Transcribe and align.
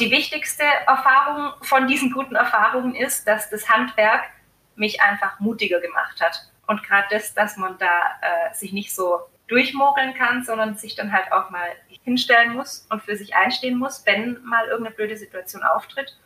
Die 0.00 0.10
wichtigste 0.10 0.64
Erfahrung 0.86 1.52
von 1.60 1.86
diesen 1.86 2.10
guten 2.10 2.34
Erfahrungen 2.34 2.94
ist, 2.94 3.28
dass 3.28 3.50
das 3.50 3.68
Handwerk 3.68 4.30
mich 4.74 5.02
einfach 5.02 5.38
mutiger 5.40 5.78
gemacht 5.78 6.22
hat. 6.22 6.48
Und 6.66 6.82
gerade 6.82 7.06
das, 7.10 7.34
dass 7.34 7.58
man 7.58 7.76
da 7.76 7.86
äh, 8.22 8.54
sich 8.54 8.72
nicht 8.72 8.94
so 8.94 9.20
durchmogeln 9.48 10.14
kann, 10.14 10.42
sondern 10.42 10.78
sich 10.78 10.94
dann 10.94 11.12
halt 11.12 11.30
auch 11.32 11.50
mal 11.50 11.68
hinstellen 12.02 12.54
muss 12.54 12.86
und 12.88 13.02
für 13.02 13.14
sich 13.14 13.36
einstehen 13.36 13.76
muss, 13.78 14.06
wenn 14.06 14.42
mal 14.42 14.68
irgendeine 14.68 14.96
blöde 14.96 15.18
Situation 15.18 15.62
auftritt. 15.62 16.16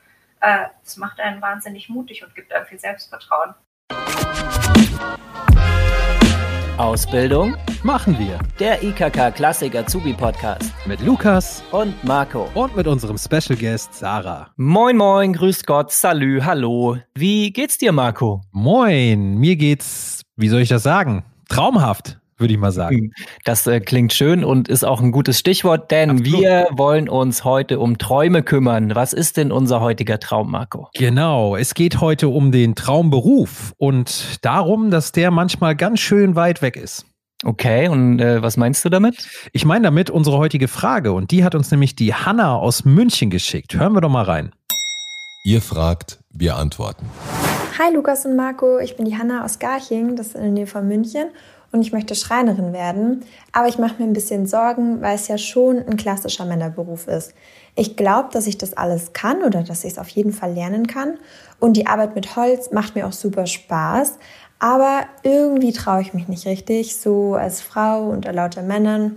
Äh, 0.40 0.66
das 0.84 0.96
macht 0.96 1.18
einen 1.18 1.42
wahnsinnig 1.42 1.88
mutig 1.88 2.22
und 2.22 2.32
gibt 2.36 2.52
einem 2.52 2.66
viel 2.66 2.78
Selbstvertrauen. 2.78 3.56
Ausbildung 6.78 7.56
machen 7.84 8.18
wir. 8.18 8.38
Der 8.58 8.82
IKK 8.82 9.30
Klassik 9.30 9.76
Azubi 9.76 10.12
Podcast 10.12 10.72
mit 10.86 11.00
Lukas 11.00 11.62
und 11.70 12.02
Marco 12.02 12.48
und 12.54 12.74
mit 12.76 12.88
unserem 12.88 13.16
Special 13.16 13.56
Guest 13.56 13.94
Sarah. 13.94 14.48
Moin 14.56 14.96
moin, 14.96 15.32
grüß 15.32 15.64
Gott, 15.66 15.92
salü, 15.92 16.40
hallo. 16.42 16.98
Wie 17.14 17.52
geht's 17.52 17.78
dir, 17.78 17.92
Marco? 17.92 18.40
Moin, 18.50 19.38
mir 19.38 19.54
geht's, 19.54 20.22
wie 20.36 20.48
soll 20.48 20.62
ich 20.62 20.68
das 20.68 20.82
sagen? 20.82 21.24
Traumhaft 21.48 22.18
würde 22.44 22.54
ich 22.54 22.60
mal 22.60 22.72
sagen. 22.72 22.96
Hm, 22.96 23.12
das 23.44 23.66
äh, 23.66 23.80
klingt 23.80 24.12
schön 24.12 24.44
und 24.44 24.68
ist 24.68 24.84
auch 24.84 25.00
ein 25.00 25.12
gutes 25.12 25.38
Stichwort, 25.38 25.90
denn 25.90 26.10
Absolut. 26.10 26.40
wir 26.40 26.68
wollen 26.72 27.08
uns 27.08 27.44
heute 27.44 27.78
um 27.80 27.96
Träume 27.96 28.42
kümmern. 28.42 28.94
Was 28.94 29.14
ist 29.14 29.38
denn 29.38 29.50
unser 29.50 29.80
heutiger 29.80 30.20
Traum, 30.20 30.50
Marco? 30.50 30.88
Genau, 30.94 31.56
es 31.56 31.72
geht 31.72 32.00
heute 32.00 32.28
um 32.28 32.52
den 32.52 32.74
Traumberuf 32.74 33.72
und 33.78 34.44
darum, 34.44 34.90
dass 34.90 35.12
der 35.12 35.30
manchmal 35.30 35.74
ganz 35.74 36.00
schön 36.00 36.36
weit 36.36 36.60
weg 36.60 36.76
ist. 36.76 37.06
Okay, 37.44 37.88
und 37.88 38.20
äh, 38.20 38.42
was 38.42 38.56
meinst 38.56 38.84
du 38.84 38.90
damit? 38.90 39.26
Ich 39.52 39.64
meine 39.64 39.84
damit 39.84 40.10
unsere 40.10 40.36
heutige 40.36 40.68
Frage 40.68 41.12
und 41.12 41.30
die 41.30 41.44
hat 41.44 41.54
uns 41.54 41.70
nämlich 41.70 41.96
die 41.96 42.14
Hanna 42.14 42.56
aus 42.56 42.84
München 42.84 43.30
geschickt. 43.30 43.74
Hören 43.74 43.94
wir 43.94 44.00
doch 44.02 44.10
mal 44.10 44.24
rein. 44.24 44.52
Ihr 45.44 45.60
fragt, 45.60 46.20
wir 46.30 46.56
antworten. 46.56 47.06
Hi 47.78 47.92
Lukas 47.92 48.24
und 48.24 48.36
Marco, 48.36 48.78
ich 48.78 48.96
bin 48.96 49.04
die 49.04 49.18
Hanna 49.18 49.44
aus 49.44 49.58
Garching, 49.58 50.16
das 50.16 50.28
ist 50.28 50.34
in 50.36 50.42
der 50.42 50.50
Nähe 50.52 50.66
von 50.66 50.86
München 50.86 51.26
und 51.74 51.82
ich 51.82 51.90
möchte 51.90 52.14
Schreinerin 52.14 52.72
werden, 52.72 53.24
aber 53.50 53.66
ich 53.66 53.78
mache 53.78 53.96
mir 53.98 54.08
ein 54.08 54.12
bisschen 54.12 54.46
Sorgen, 54.46 55.02
weil 55.02 55.16
es 55.16 55.26
ja 55.26 55.36
schon 55.38 55.78
ein 55.78 55.96
klassischer 55.96 56.44
Männerberuf 56.44 57.08
ist. 57.08 57.34
Ich 57.74 57.96
glaube, 57.96 58.28
dass 58.32 58.46
ich 58.46 58.56
das 58.56 58.74
alles 58.74 59.12
kann 59.12 59.42
oder 59.42 59.64
dass 59.64 59.82
ich 59.82 59.94
es 59.94 59.98
auf 59.98 60.08
jeden 60.08 60.32
Fall 60.32 60.52
lernen 60.52 60.86
kann 60.86 61.18
und 61.58 61.76
die 61.76 61.88
Arbeit 61.88 62.14
mit 62.14 62.36
Holz 62.36 62.70
macht 62.70 62.94
mir 62.94 63.08
auch 63.08 63.12
super 63.12 63.46
Spaß, 63.46 64.18
aber 64.60 65.00
irgendwie 65.24 65.72
traue 65.72 66.00
ich 66.00 66.14
mich 66.14 66.28
nicht 66.28 66.46
richtig, 66.46 66.94
so 66.94 67.34
als 67.34 67.60
Frau 67.60 68.08
unter 68.08 68.32
lauter 68.32 68.62
Männern. 68.62 69.16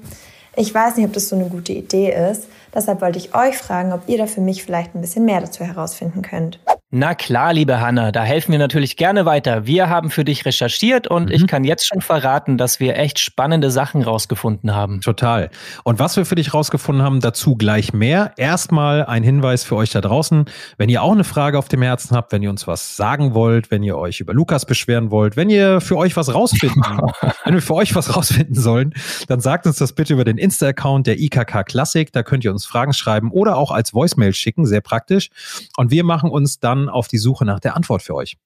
Ich 0.56 0.74
weiß 0.74 0.98
nicht, 0.98 1.06
ob 1.06 1.14
das 1.14 1.30
so 1.30 1.36
eine 1.36 1.50
gute 1.50 1.74
Idee 1.74 2.12
ist. 2.32 2.48
Deshalb 2.78 3.02
wollte 3.02 3.18
ich 3.18 3.34
euch 3.34 3.58
fragen, 3.58 3.92
ob 3.92 4.08
ihr 4.08 4.20
da 4.20 4.28
für 4.28 4.40
mich 4.40 4.64
vielleicht 4.64 4.94
ein 4.94 5.02
bisschen 5.02 5.26
mehr 5.26 5.42
dazu 5.42 5.64
herausfinden 5.64 6.22
könnt. 6.22 6.60
Na 6.92 7.16
klar, 7.16 7.52
liebe 7.52 7.82
Hanna, 7.82 8.14
da 8.14 8.24
helfen 8.24 8.54
wir 8.54 8.60
natürlich 8.60 8.96
gerne 8.96 9.26
weiter. 9.26 9.66
Wir 9.66 9.90
haben 9.90 10.12
für 10.12 10.24
dich 10.24 10.46
recherchiert 10.46 11.06
und 11.08 11.26
mhm. 11.26 11.32
ich 11.32 11.48
kann 11.48 11.64
jetzt 11.64 11.88
schon 11.88 12.02
verraten, 12.02 12.58
dass 12.58 12.80
wir 12.80 12.96
echt 12.96 13.20
spannende 13.20 13.72
Sachen 13.72 14.04
rausgefunden 14.04 14.76
haben. 14.76 15.02
Total. 15.02 15.50
Und 15.84 15.98
was 16.00 16.16
wir 16.16 16.26
für 16.26 16.36
dich 16.36 16.54
rausgefunden 16.54 17.04
haben, 17.04 17.20
dazu 17.20 17.56
gleich 17.56 17.94
mehr. 17.94 18.32
Erstmal 18.38 19.06
ein 19.06 19.24
Hinweis 19.24 19.64
für 19.64 19.76
euch 19.76 19.90
da 19.90 20.00
draußen. 20.00 20.46
Wenn 20.78 20.88
ihr 20.88 21.02
auch 21.02 21.12
eine 21.12 21.24
Frage 21.26 21.58
auf 21.58 21.68
dem 21.68 21.82
Herzen 21.82 22.16
habt, 22.16 22.32
wenn 22.32 22.44
ihr 22.44 22.52
uns 22.52 22.68
was 22.68 22.96
sagen 22.96 23.34
wollt, 23.34 23.72
wenn 23.72 23.82
ihr 23.82 23.98
euch 23.98 24.20
über 24.20 24.34
Lukas 24.34 24.66
beschweren 24.66 25.10
wollt, 25.10 25.36
wenn 25.36 25.50
ihr 25.50 25.82
für 25.82 25.98
euch 25.98 26.16
was 26.16 26.34
rausfinden, 26.34 26.84
wenn 27.44 27.56
wir 27.56 27.62
für 27.62 27.76
euch 27.76 27.96
was 27.96 28.16
rausfinden 28.16 28.56
sollen, 28.56 28.94
dann 29.28 29.42
sagt 29.42 29.66
uns 29.66 29.78
das 29.78 29.94
bitte 29.94 30.14
über 30.14 30.24
den 30.24 30.38
Insta-Account 30.38 31.08
der 31.08 31.20
IKK 31.20 31.66
Klassik. 31.66 32.14
Da 32.14 32.22
könnt 32.22 32.46
ihr 32.46 32.52
uns 32.52 32.67
Fragen 32.68 32.94
schreiben 32.94 33.32
oder 33.32 33.58
auch 33.58 33.72
als 33.72 33.94
Voicemail 33.94 34.34
schicken, 34.34 34.66
sehr 34.66 34.82
praktisch. 34.82 35.30
Und 35.78 35.92
wir 35.92 36.04
machen 36.04 36.30
uns 36.30 36.60
dann 36.60 36.90
auf 36.90 37.08
die 37.08 37.18
Suche 37.18 37.46
nach 37.46 37.60
der 37.60 37.76
Antwort 37.76 38.02
für 38.02 38.16
euch. 38.16 38.38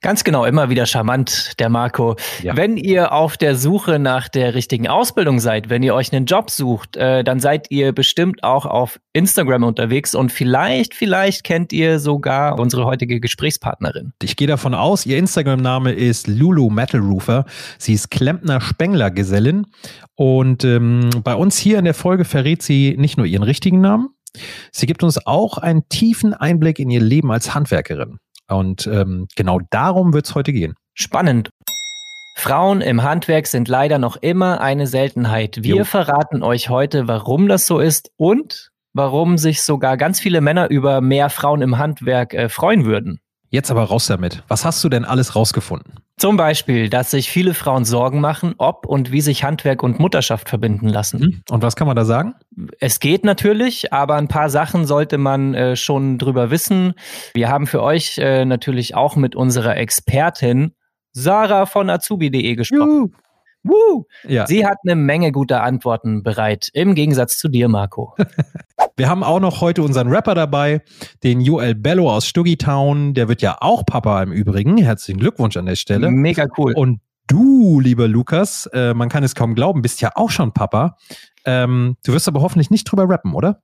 Ganz 0.00 0.24
genau, 0.24 0.44
immer 0.44 0.68
wieder 0.68 0.84
charmant, 0.84 1.52
der 1.60 1.68
Marco. 1.68 2.16
Ja. 2.42 2.56
Wenn 2.56 2.76
ihr 2.76 3.12
auf 3.12 3.36
der 3.36 3.54
Suche 3.54 4.00
nach 4.00 4.28
der 4.28 4.54
richtigen 4.54 4.88
Ausbildung 4.88 5.38
seid, 5.38 5.70
wenn 5.70 5.84
ihr 5.84 5.94
euch 5.94 6.12
einen 6.12 6.26
Job 6.26 6.50
sucht, 6.50 6.96
äh, 6.96 7.22
dann 7.22 7.38
seid 7.38 7.70
ihr 7.70 7.92
bestimmt 7.92 8.42
auch 8.42 8.66
auf 8.66 8.98
Instagram 9.12 9.62
unterwegs 9.62 10.16
und 10.16 10.32
vielleicht, 10.32 10.94
vielleicht 10.94 11.44
kennt 11.44 11.72
ihr 11.72 12.00
sogar 12.00 12.58
unsere 12.58 12.84
heutige 12.84 13.20
Gesprächspartnerin. 13.20 14.12
Ich 14.20 14.34
gehe 14.34 14.48
davon 14.48 14.74
aus, 14.74 15.06
ihr 15.06 15.18
Instagram-Name 15.18 15.92
ist 15.92 16.26
Lulu 16.26 16.68
Metal 16.68 17.00
Roofer. 17.00 17.44
Sie 17.78 17.94
ist 17.94 18.10
Klempner 18.10 18.60
Spengler 18.60 19.12
Gesellin 19.12 19.66
und 20.16 20.64
ähm, 20.64 21.10
bei 21.22 21.36
uns 21.36 21.56
hier 21.58 21.78
in 21.78 21.84
der 21.84 21.94
Folge 21.94 22.24
verrät 22.24 22.62
sie 22.62 22.96
nicht 22.98 23.18
nur 23.18 23.26
ihren 23.26 23.44
richtigen 23.44 23.80
Namen, 23.80 24.08
Sie 24.70 24.86
gibt 24.86 25.02
uns 25.02 25.26
auch 25.26 25.58
einen 25.58 25.88
tiefen 25.88 26.34
Einblick 26.34 26.78
in 26.78 26.90
ihr 26.90 27.00
Leben 27.00 27.30
als 27.30 27.54
Handwerkerin. 27.54 28.18
Und 28.48 28.86
ähm, 28.86 29.26
genau 29.36 29.60
darum 29.70 30.12
wird 30.12 30.26
es 30.26 30.34
heute 30.34 30.52
gehen. 30.52 30.74
Spannend. 30.94 31.50
Frauen 32.36 32.80
im 32.80 33.02
Handwerk 33.02 33.46
sind 33.46 33.68
leider 33.68 33.98
noch 33.98 34.16
immer 34.16 34.60
eine 34.60 34.86
Seltenheit. 34.86 35.58
Wir 35.62 35.76
jo. 35.76 35.84
verraten 35.84 36.42
euch 36.42 36.68
heute, 36.68 37.06
warum 37.06 37.48
das 37.48 37.66
so 37.66 37.78
ist 37.78 38.10
und 38.16 38.70
warum 38.94 39.38
sich 39.38 39.62
sogar 39.62 39.96
ganz 39.96 40.20
viele 40.20 40.40
Männer 40.40 40.68
über 40.70 41.00
mehr 41.00 41.30
Frauen 41.30 41.62
im 41.62 41.78
Handwerk 41.78 42.34
äh, 42.34 42.48
freuen 42.48 42.84
würden. 42.84 43.20
Jetzt 43.48 43.70
aber 43.70 43.84
raus 43.84 44.06
damit. 44.06 44.42
Was 44.48 44.64
hast 44.64 44.82
du 44.82 44.88
denn 44.88 45.04
alles 45.04 45.36
rausgefunden? 45.36 46.01
Zum 46.18 46.36
Beispiel, 46.36 46.88
dass 46.88 47.10
sich 47.10 47.30
viele 47.30 47.54
Frauen 47.54 47.84
Sorgen 47.84 48.20
machen, 48.20 48.54
ob 48.58 48.86
und 48.86 49.12
wie 49.12 49.20
sich 49.20 49.44
Handwerk 49.44 49.82
und 49.82 49.98
Mutterschaft 49.98 50.48
verbinden 50.48 50.88
lassen. 50.88 51.20
Hm? 51.20 51.42
Und 51.50 51.62
was 51.62 51.74
kann 51.74 51.86
man 51.86 51.96
da 51.96 52.04
sagen? 52.04 52.34
Es 52.80 53.00
geht 53.00 53.24
natürlich, 53.24 53.92
aber 53.92 54.16
ein 54.16 54.28
paar 54.28 54.50
Sachen 54.50 54.86
sollte 54.86 55.18
man 55.18 55.54
äh, 55.54 55.74
schon 55.74 56.18
drüber 56.18 56.50
wissen. 56.50 56.94
Wir 57.34 57.48
haben 57.48 57.66
für 57.66 57.82
euch 57.82 58.18
äh, 58.18 58.44
natürlich 58.44 58.94
auch 58.94 59.16
mit 59.16 59.34
unserer 59.34 59.76
Expertin 59.76 60.74
Sarah 61.12 61.66
von 61.66 61.90
azubi.de 61.90 62.54
gesprochen. 62.54 63.10
Juhu. 63.10 63.10
Woo! 63.64 64.06
Ja. 64.26 64.46
Sie 64.46 64.66
hat 64.66 64.78
eine 64.84 64.96
Menge 64.96 65.32
guter 65.32 65.62
Antworten 65.62 66.22
bereit, 66.22 66.68
im 66.72 66.94
Gegensatz 66.94 67.38
zu 67.38 67.48
dir, 67.48 67.68
Marco. 67.68 68.14
Wir 68.96 69.08
haben 69.08 69.22
auch 69.22 69.40
noch 69.40 69.60
heute 69.60 69.82
unseren 69.82 70.08
Rapper 70.08 70.34
dabei, 70.34 70.82
den 71.22 71.40
Joel 71.40 71.74
Bello 71.74 72.10
aus 72.10 72.26
Stuggitown. 72.26 73.14
Der 73.14 73.28
wird 73.28 73.40
ja 73.40 73.56
auch 73.60 73.86
Papa 73.86 74.22
im 74.22 74.32
Übrigen. 74.32 74.76
Herzlichen 74.76 75.18
Glückwunsch 75.18 75.56
an 75.56 75.66
der 75.66 75.76
Stelle. 75.76 76.10
Mega 76.10 76.46
cool. 76.58 76.74
Und 76.74 77.00
du, 77.26 77.80
lieber 77.80 78.08
Lukas, 78.08 78.66
äh, 78.72 78.92
man 78.94 79.08
kann 79.08 79.24
es 79.24 79.34
kaum 79.34 79.54
glauben, 79.54 79.82
bist 79.82 80.00
ja 80.00 80.10
auch 80.14 80.30
schon 80.30 80.52
Papa. 80.52 80.96
Ähm, 81.44 81.96
du 82.04 82.12
wirst 82.12 82.28
aber 82.28 82.42
hoffentlich 82.42 82.70
nicht 82.70 82.84
drüber 82.84 83.08
rappen, 83.08 83.34
oder? 83.34 83.62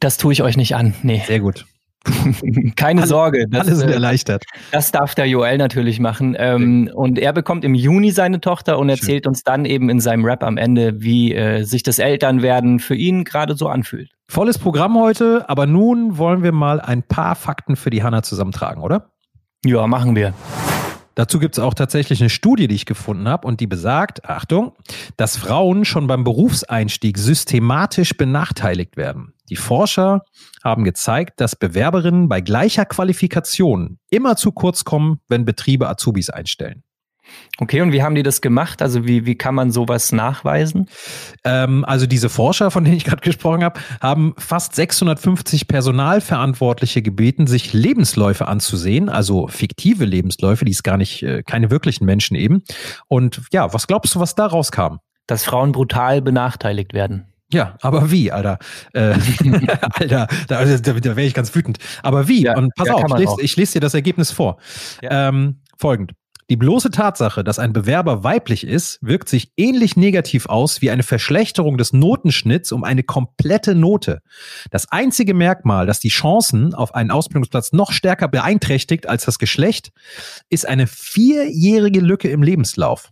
Das 0.00 0.16
tue 0.16 0.32
ich 0.32 0.42
euch 0.42 0.56
nicht 0.56 0.74
an. 0.74 0.94
Nee. 1.02 1.22
Sehr 1.26 1.40
gut. 1.40 1.66
Keine 2.76 3.02
alle, 3.02 3.08
Sorge. 3.08 3.46
Das, 3.48 3.66
sind 3.66 3.88
äh, 3.88 3.94
erleichtert. 3.94 4.44
Das 4.72 4.92
darf 4.92 5.14
der 5.14 5.26
Joel 5.26 5.58
natürlich 5.58 6.00
machen. 6.00 6.36
Ähm, 6.38 6.90
und 6.94 7.18
er 7.18 7.32
bekommt 7.32 7.64
im 7.64 7.74
Juni 7.74 8.10
seine 8.10 8.40
Tochter 8.40 8.78
und 8.78 8.88
erzählt 8.88 9.24
Schön. 9.24 9.30
uns 9.30 9.42
dann 9.42 9.64
eben 9.64 9.90
in 9.90 10.00
seinem 10.00 10.24
Rap 10.24 10.42
am 10.42 10.56
Ende, 10.56 11.00
wie 11.00 11.34
äh, 11.34 11.64
sich 11.64 11.82
das 11.82 11.98
Elternwerden 11.98 12.78
für 12.78 12.94
ihn 12.94 13.24
gerade 13.24 13.56
so 13.56 13.68
anfühlt. 13.68 14.10
Volles 14.30 14.58
Programm 14.58 14.98
heute, 14.98 15.48
aber 15.48 15.66
nun 15.66 16.18
wollen 16.18 16.42
wir 16.42 16.52
mal 16.52 16.80
ein 16.80 17.02
paar 17.02 17.34
Fakten 17.34 17.76
für 17.76 17.90
die 17.90 18.02
Hanna 18.02 18.22
zusammentragen, 18.22 18.82
oder? 18.82 19.10
Ja, 19.64 19.86
machen 19.86 20.14
wir. 20.14 20.34
Dazu 21.18 21.40
gibt 21.40 21.58
es 21.58 21.64
auch 21.64 21.74
tatsächlich 21.74 22.20
eine 22.20 22.30
Studie, 22.30 22.68
die 22.68 22.76
ich 22.76 22.86
gefunden 22.86 23.26
habe 23.26 23.44
und 23.48 23.58
die 23.58 23.66
besagt, 23.66 24.24
Achtung, 24.24 24.76
dass 25.16 25.36
Frauen 25.36 25.84
schon 25.84 26.06
beim 26.06 26.22
Berufseinstieg 26.22 27.18
systematisch 27.18 28.16
benachteiligt 28.16 28.96
werden. 28.96 29.32
Die 29.50 29.56
Forscher 29.56 30.22
haben 30.62 30.84
gezeigt, 30.84 31.40
dass 31.40 31.56
Bewerberinnen 31.56 32.28
bei 32.28 32.40
gleicher 32.40 32.84
Qualifikation 32.84 33.98
immer 34.10 34.36
zu 34.36 34.52
kurz 34.52 34.84
kommen, 34.84 35.18
wenn 35.26 35.44
Betriebe 35.44 35.88
Azubis 35.88 36.30
einstellen. 36.30 36.84
Okay, 37.58 37.80
und 37.80 37.92
wie 37.92 38.02
haben 38.02 38.14
die 38.14 38.22
das 38.22 38.40
gemacht? 38.40 38.82
Also 38.82 39.06
wie, 39.06 39.26
wie 39.26 39.34
kann 39.34 39.54
man 39.54 39.70
sowas 39.70 40.12
nachweisen? 40.12 40.88
Ähm, 41.44 41.84
also 41.84 42.06
diese 42.06 42.28
Forscher, 42.28 42.70
von 42.70 42.84
denen 42.84 42.96
ich 42.96 43.04
gerade 43.04 43.22
gesprochen 43.22 43.64
habe, 43.64 43.80
haben 44.00 44.34
fast 44.38 44.74
650 44.74 45.66
Personalverantwortliche 45.66 47.02
gebeten, 47.02 47.46
sich 47.46 47.72
Lebensläufe 47.72 48.46
anzusehen, 48.46 49.08
also 49.08 49.48
fiktive 49.48 50.04
Lebensläufe, 50.04 50.64
die 50.64 50.70
ist 50.70 50.84
gar 50.84 50.96
nicht, 50.96 51.22
äh, 51.22 51.42
keine 51.42 51.70
wirklichen 51.70 52.04
Menschen 52.04 52.36
eben. 52.36 52.62
Und 53.08 53.42
ja, 53.52 53.72
was 53.72 53.86
glaubst 53.86 54.14
du, 54.14 54.20
was 54.20 54.34
da 54.34 54.46
rauskam? 54.46 54.98
Dass 55.26 55.44
Frauen 55.44 55.72
brutal 55.72 56.22
benachteiligt 56.22 56.94
werden. 56.94 57.26
Ja, 57.50 57.76
aber 57.80 58.10
wie, 58.10 58.30
Alter? 58.30 58.58
Äh, 58.92 59.14
Alter, 59.94 60.26
da, 60.48 60.64
da, 60.64 60.92
da 60.92 61.16
wäre 61.16 61.22
ich 61.22 61.34
ganz 61.34 61.54
wütend. 61.54 61.78
Aber 62.02 62.28
wie? 62.28 62.42
Ja, 62.42 62.56
Und 62.56 62.74
pass 62.74 62.88
ja, 62.88 62.94
auf, 62.94 63.04
ich 63.04 63.16
lese, 63.16 63.36
ich 63.40 63.56
lese, 63.56 63.72
dir 63.74 63.80
das 63.80 63.94
Ergebnis 63.94 64.30
vor. 64.30 64.58
Ja. 65.00 65.28
Ähm, 65.28 65.60
folgend. 65.78 66.12
Die 66.50 66.56
bloße 66.56 66.90
Tatsache, 66.90 67.44
dass 67.44 67.58
ein 67.58 67.74
Bewerber 67.74 68.24
weiblich 68.24 68.66
ist, 68.66 68.98
wirkt 69.02 69.28
sich 69.28 69.52
ähnlich 69.58 69.96
negativ 69.96 70.46
aus 70.46 70.80
wie 70.80 70.90
eine 70.90 71.02
Verschlechterung 71.02 71.76
des 71.76 71.92
Notenschnitts 71.92 72.72
um 72.72 72.84
eine 72.84 73.02
komplette 73.02 73.74
Note. 73.74 74.22
Das 74.70 74.90
einzige 74.90 75.34
Merkmal, 75.34 75.84
das 75.84 76.00
die 76.00 76.08
Chancen 76.08 76.72
auf 76.72 76.94
einen 76.94 77.10
Ausbildungsplatz 77.10 77.72
noch 77.72 77.92
stärker 77.92 78.28
beeinträchtigt 78.28 79.06
als 79.06 79.26
das 79.26 79.38
Geschlecht, 79.38 79.92
ist 80.48 80.66
eine 80.66 80.86
vierjährige 80.86 82.00
Lücke 82.00 82.30
im 82.30 82.42
Lebenslauf. 82.42 83.10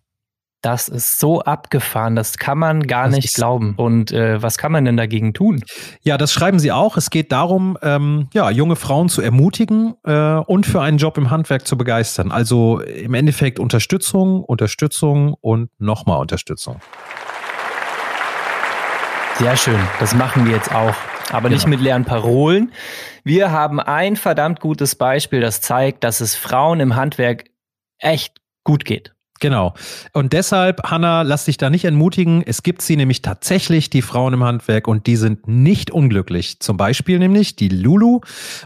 Das 0.67 0.89
ist 0.89 1.21
so 1.21 1.43
abgefahren, 1.43 2.17
das 2.17 2.39
kann 2.39 2.59
man 2.59 2.89
gar 2.89 3.07
das 3.07 3.15
nicht 3.15 3.35
glauben. 3.35 3.75
Und 3.77 4.11
äh, 4.11 4.43
was 4.43 4.59
kann 4.59 4.73
man 4.73 4.85
denn 4.85 4.97
dagegen 4.97 5.33
tun? 5.33 5.63
Ja, 6.03 6.19
das 6.19 6.33
schreiben 6.33 6.59
sie 6.59 6.73
auch. 6.73 6.97
Es 6.97 7.11
geht 7.11 7.31
darum, 7.31 7.79
ähm, 7.83 8.29
ja, 8.35 8.51
junge 8.51 8.75
Frauen 8.75 9.09
zu 9.09 9.23
ermutigen 9.23 9.95
äh, 10.03 10.39
und 10.39 10.67
für 10.67 10.83
einen 10.83 10.99
Job 10.99 11.19
im 11.19 11.31
Handwerk 11.31 11.69
zu 11.69 11.79
begeistern. 11.79 12.33
Also 12.33 12.81
im 12.81 13.15
Endeffekt 13.15 13.61
Unterstützung, 13.61 14.43
Unterstützung 14.43 15.35
und 15.41 15.71
nochmal 15.79 16.19
Unterstützung. 16.19 16.81
Sehr 19.39 19.57
schön, 19.57 19.79
das 20.01 20.17
machen 20.17 20.47
wir 20.47 20.53
jetzt 20.53 20.75
auch. 20.75 20.97
Aber 21.31 21.49
nicht 21.49 21.67
genau. 21.67 21.77
mit 21.77 21.81
leeren 21.81 22.05
Parolen. 22.05 22.73
Wir 23.23 23.53
haben 23.53 23.79
ein 23.79 24.17
verdammt 24.17 24.59
gutes 24.59 24.97
Beispiel, 24.97 25.41
das 25.41 25.61
zeigt, 25.61 26.03
dass 26.03 26.21
es 26.21 26.35
Frauen 26.35 26.81
im 26.81 26.97
Handwerk 26.97 27.45
echt 28.01 28.41
gut 28.65 28.85
geht. 28.85 29.16
Genau. 29.41 29.75
Und 30.13 30.33
deshalb, 30.33 30.83
Hanna, 30.85 31.23
lass 31.23 31.45
dich 31.45 31.59
da 31.59 31.69
nicht 31.69 31.85
entmutigen. 31.85 32.43
Es 32.45 32.63
gibt 32.63 32.83
sie 32.83 32.97
nämlich 32.97 33.23
tatsächlich, 33.23 33.91
die 33.91 34.03
Frauen 34.03 34.35
im 34.35 34.45
Handwerk, 34.45 34.89
und 34.89 35.07
die 35.07 35.17
sind 35.17 35.47
nicht 35.47 35.91
unglücklich. 35.91 36.61
Zum 36.61 36.77
Beispiel 36.77 37.19
nämlich 37.19 37.57
die 37.57 37.69
Lulu, 37.69 38.21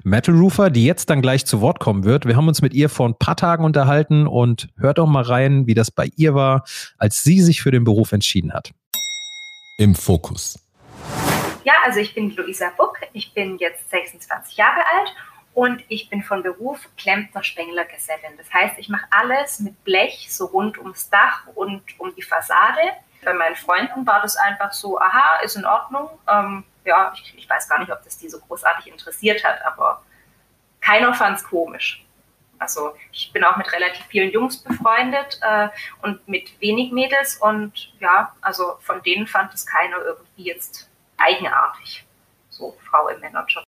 Metal 0.04 0.34
Roofer, 0.34 0.70
die 0.70 0.84
jetzt 0.84 1.10
dann 1.10 1.22
gleich 1.22 1.44
zu 1.44 1.60
Wort 1.60 1.80
kommen 1.80 2.04
wird. 2.04 2.26
Wir 2.26 2.36
haben 2.36 2.48
uns 2.48 2.62
mit 2.62 2.74
ihr 2.74 2.88
vor 2.88 3.08
ein 3.08 3.14
paar 3.14 3.36
Tagen 3.36 3.64
unterhalten 3.64 4.26
und 4.26 4.68
hört 4.76 4.98
doch 4.98 5.06
mal 5.06 5.24
rein, 5.24 5.66
wie 5.66 5.74
das 5.74 5.90
bei 5.90 6.08
ihr 6.16 6.34
war, 6.34 6.64
als 6.98 7.22
sie 7.22 7.40
sich 7.40 7.62
für 7.62 7.70
den 7.70 7.84
Beruf 7.84 8.12
entschieden 8.12 8.52
hat. 8.52 8.70
Im 9.78 9.94
Fokus. 9.94 10.58
Ja, 11.64 11.74
also 11.84 12.00
ich 12.00 12.14
bin 12.14 12.34
Luisa 12.36 12.70
Buck, 12.76 12.98
ich 13.12 13.34
bin 13.34 13.58
jetzt 13.58 13.90
26 13.90 14.56
Jahre 14.56 14.80
alt 14.98 15.14
und 15.54 15.82
ich 15.88 16.08
bin 16.08 16.22
von 16.22 16.42
Beruf 16.42 16.88
Klempner-Spengler-Gesellin. 16.96 18.36
Das 18.38 18.52
heißt, 18.52 18.78
ich 18.78 18.88
mache 18.88 19.06
alles 19.10 19.60
mit 19.60 19.82
Blech, 19.84 20.28
so 20.30 20.46
rund 20.46 20.78
ums 20.78 21.10
Dach 21.10 21.46
und 21.54 21.82
um 21.98 22.14
die 22.14 22.22
Fassade. 22.22 22.80
Bei 23.24 23.34
meinen 23.34 23.56
Freunden 23.56 24.06
war 24.06 24.22
das 24.22 24.36
einfach 24.36 24.72
so, 24.72 24.98
aha, 24.98 25.40
ist 25.42 25.56
in 25.56 25.66
Ordnung. 25.66 26.08
Ähm, 26.28 26.64
ja, 26.84 27.12
ich, 27.14 27.34
ich, 27.36 27.50
weiß 27.50 27.68
gar 27.68 27.78
nicht, 27.80 27.92
ob 27.92 28.02
das 28.04 28.16
die 28.16 28.28
so 28.28 28.38
großartig 28.38 28.86
interessiert 28.86 29.44
hat, 29.44 29.60
aber 29.66 30.02
keiner 30.80 31.12
fand 31.12 31.36
es 31.36 31.44
komisch. 31.44 32.06
Also 32.58 32.94
ich 33.10 33.32
bin 33.32 33.42
auch 33.42 33.56
mit 33.56 33.72
relativ 33.72 34.04
vielen 34.06 34.30
Jungs 34.30 34.58
befreundet 34.58 35.40
äh, 35.42 35.68
und 36.02 36.26
mit 36.28 36.60
wenig 36.60 36.92
Mädels 36.92 37.36
und 37.38 37.92
ja, 38.00 38.34
also 38.42 38.76
von 38.80 39.02
denen 39.02 39.26
fand 39.26 39.52
es 39.54 39.66
keiner 39.66 39.96
irgendwie 39.98 40.44
jetzt 40.44 40.90
eigenartig. 41.16 42.06
So 42.50 42.76
Frau 42.88 43.08
im 43.08 43.20
Männerjob. 43.20 43.64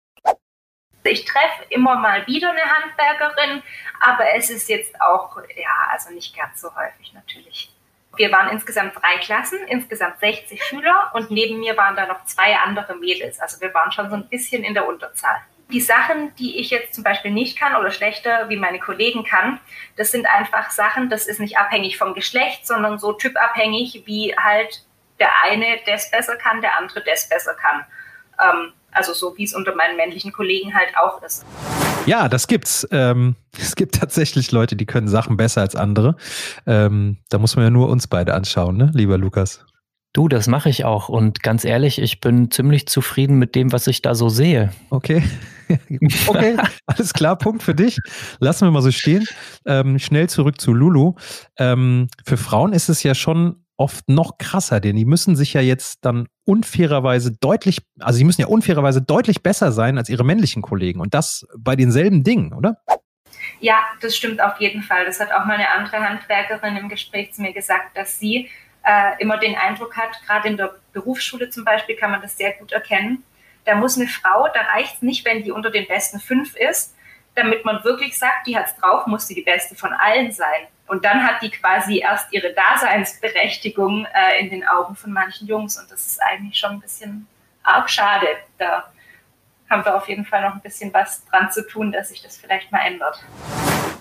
Ich 1.07 1.25
treffe 1.25 1.65
immer 1.69 1.95
mal 1.95 2.25
wieder 2.27 2.51
eine 2.51 2.61
Handwerkerin, 2.61 3.63
aber 3.99 4.33
es 4.35 4.49
ist 4.49 4.69
jetzt 4.69 4.99
auch, 5.01 5.37
ja, 5.55 5.89
also 5.91 6.13
nicht 6.13 6.35
ganz 6.35 6.61
so 6.61 6.69
häufig 6.75 7.13
natürlich. 7.13 7.71
Wir 8.15 8.31
waren 8.31 8.49
insgesamt 8.49 8.95
drei 8.95 9.17
Klassen, 9.19 9.59
insgesamt 9.67 10.19
60 10.19 10.63
Schüler 10.63 11.11
und 11.13 11.29
neben 11.29 11.59
mir 11.59 11.77
waren 11.77 11.95
da 11.95 12.07
noch 12.07 12.25
zwei 12.25 12.57
andere 12.57 12.95
Mädels. 12.95 13.39
Also 13.39 13.61
wir 13.61 13.73
waren 13.73 13.91
schon 13.91 14.09
so 14.09 14.15
ein 14.15 14.27
bisschen 14.27 14.63
in 14.63 14.73
der 14.73 14.87
Unterzahl. 14.87 15.37
Die 15.69 15.81
Sachen, 15.81 16.33
die 16.35 16.59
ich 16.59 16.69
jetzt 16.69 16.95
zum 16.95 17.03
Beispiel 17.03 17.31
nicht 17.31 17.59
kann 17.59 17.75
oder 17.75 17.91
schlechter 17.91 18.49
wie 18.49 18.55
meine 18.55 18.79
Kollegen 18.79 19.23
kann, 19.23 19.59
das 19.97 20.11
sind 20.11 20.25
einfach 20.25 20.71
Sachen, 20.71 21.09
das 21.09 21.27
ist 21.27 21.39
nicht 21.39 21.57
abhängig 21.57 21.97
vom 21.97 22.13
Geschlecht, 22.13 22.65
sondern 22.65 22.97
so 22.97 23.13
typabhängig, 23.13 24.03
wie 24.05 24.35
halt 24.35 24.85
der 25.19 25.29
eine 25.43 25.79
das 25.85 26.09
besser 26.09 26.37
kann, 26.37 26.61
der 26.61 26.77
andere 26.77 27.03
das 27.03 27.27
besser 27.27 27.53
kann. 27.55 27.85
Ähm, 28.39 28.73
also 28.91 29.13
so 29.13 29.37
wie 29.37 29.43
es 29.43 29.53
unter 29.53 29.75
meinen 29.75 29.97
männlichen 29.97 30.31
Kollegen 30.31 30.73
halt 30.73 30.89
auch 31.01 31.21
ist. 31.21 31.45
Ja, 32.05 32.29
das 32.29 32.47
gibt's. 32.47 32.87
Ähm, 32.91 33.35
es 33.59 33.75
gibt 33.75 33.95
tatsächlich 33.95 34.51
Leute, 34.51 34.75
die 34.75 34.85
können 34.85 35.07
Sachen 35.07 35.37
besser 35.37 35.61
als 35.61 35.75
andere. 35.75 36.15
Ähm, 36.65 37.17
da 37.29 37.37
muss 37.37 37.55
man 37.55 37.65
ja 37.65 37.69
nur 37.69 37.89
uns 37.89 38.07
beide 38.07 38.33
anschauen, 38.33 38.77
ne, 38.77 38.91
lieber 38.93 39.17
Lukas. 39.17 39.65
Du, 40.13 40.27
das 40.27 40.47
mache 40.47 40.69
ich 40.69 40.83
auch. 40.83 41.09
Und 41.09 41.43
ganz 41.43 41.63
ehrlich, 41.63 42.01
ich 42.01 42.21
bin 42.21 42.49
ziemlich 42.49 42.87
zufrieden 42.87 43.37
mit 43.37 43.53
dem, 43.53 43.71
was 43.71 43.85
ich 43.85 44.01
da 44.01 44.15
so 44.15 44.29
sehe. 44.29 44.71
Okay. 44.89 45.21
okay, 46.27 46.57
alles 46.87 47.13
klar, 47.13 47.37
Punkt 47.37 47.61
für 47.61 47.75
dich. 47.75 47.99
Lassen 48.39 48.65
wir 48.65 48.71
mal 48.71 48.81
so 48.81 48.91
stehen. 48.91 49.25
Ähm, 49.65 49.99
schnell 49.99 50.27
zurück 50.27 50.59
zu 50.59 50.73
Lulu. 50.73 51.13
Ähm, 51.59 52.07
für 52.25 52.37
Frauen 52.37 52.73
ist 52.73 52.89
es 52.89 53.03
ja 53.03 53.13
schon 53.13 53.63
oft 53.77 54.09
noch 54.09 54.37
krasser, 54.37 54.79
denn 54.79 54.95
die 54.95 55.05
müssen 55.05 55.35
sich 55.35 55.53
ja 55.53 55.61
jetzt 55.61 56.03
dann 56.03 56.27
unfairerweise 56.45 57.31
deutlich, 57.31 57.81
also 57.99 58.17
sie 58.17 58.23
müssen 58.23 58.41
ja 58.41 58.47
unfairerweise 58.47 59.01
deutlich 59.01 59.43
besser 59.43 59.71
sein 59.71 59.97
als 59.97 60.09
ihre 60.09 60.25
männlichen 60.25 60.61
Kollegen 60.61 60.99
und 60.99 61.13
das 61.13 61.47
bei 61.57 61.75
denselben 61.75 62.23
Dingen, 62.23 62.53
oder? 62.53 62.81
Ja, 63.59 63.85
das 64.01 64.15
stimmt 64.15 64.41
auf 64.41 64.59
jeden 64.59 64.81
Fall. 64.81 65.05
Das 65.05 65.19
hat 65.19 65.31
auch 65.31 65.45
mal 65.45 65.55
eine 65.55 65.69
andere 65.69 65.97
Handwerkerin 65.97 66.77
im 66.77 66.89
Gespräch 66.89 67.33
zu 67.33 67.41
mir 67.41 67.53
gesagt, 67.53 67.95
dass 67.95 68.19
sie 68.19 68.49
äh, 68.83 69.11
immer 69.19 69.37
den 69.37 69.55
Eindruck 69.55 69.95
hat, 69.97 70.09
gerade 70.25 70.47
in 70.47 70.57
der 70.57 70.75
Berufsschule 70.93 71.49
zum 71.49 71.63
Beispiel 71.63 71.95
kann 71.95 72.11
man 72.11 72.21
das 72.21 72.37
sehr 72.37 72.53
gut 72.53 72.71
erkennen. 72.71 73.23
Da 73.65 73.75
muss 73.75 73.97
eine 73.97 74.07
Frau, 74.07 74.47
da 74.53 74.61
reicht 74.73 74.95
es 74.95 75.01
nicht, 75.01 75.25
wenn 75.25 75.43
die 75.43 75.51
unter 75.51 75.71
den 75.71 75.87
besten 75.87 76.19
fünf 76.19 76.55
ist, 76.55 76.95
damit 77.37 77.63
man 77.63 77.83
wirklich 77.83 78.17
sagt, 78.17 78.47
die 78.47 78.57
hat 78.57 78.65
es 78.65 78.75
drauf, 78.77 79.05
muss 79.05 79.27
sie 79.27 79.35
die 79.35 79.43
beste 79.43 79.75
von 79.75 79.93
allen 79.93 80.31
sein. 80.31 80.67
Und 80.87 81.05
dann 81.05 81.25
hat 81.25 81.41
die 81.41 81.51
quasi 81.51 81.99
erst 81.99 82.33
ihre 82.33 82.53
Daseinsberechtigung 82.53 84.05
äh, 84.05 84.39
in 84.39 84.49
den 84.49 84.67
Augen 84.67 84.95
von 84.95 85.13
manchen 85.13 85.47
Jungs. 85.47 85.77
Und 85.77 85.91
das 85.91 86.07
ist 86.07 86.21
eigentlich 86.21 86.57
schon 86.57 86.71
ein 86.71 86.79
bisschen 86.79 87.27
arg 87.63 87.89
schade. 87.89 88.27
Da 88.57 88.85
haben 89.69 89.85
wir 89.85 89.95
auf 89.95 90.07
jeden 90.07 90.25
Fall 90.25 90.41
noch 90.41 90.55
ein 90.55 90.61
bisschen 90.61 90.93
was 90.93 91.25
dran 91.25 91.51
zu 91.51 91.67
tun, 91.67 91.91
dass 91.91 92.09
sich 92.09 92.23
das 92.23 92.37
vielleicht 92.37 92.71
mal 92.71 92.79
ändert. 92.79 93.23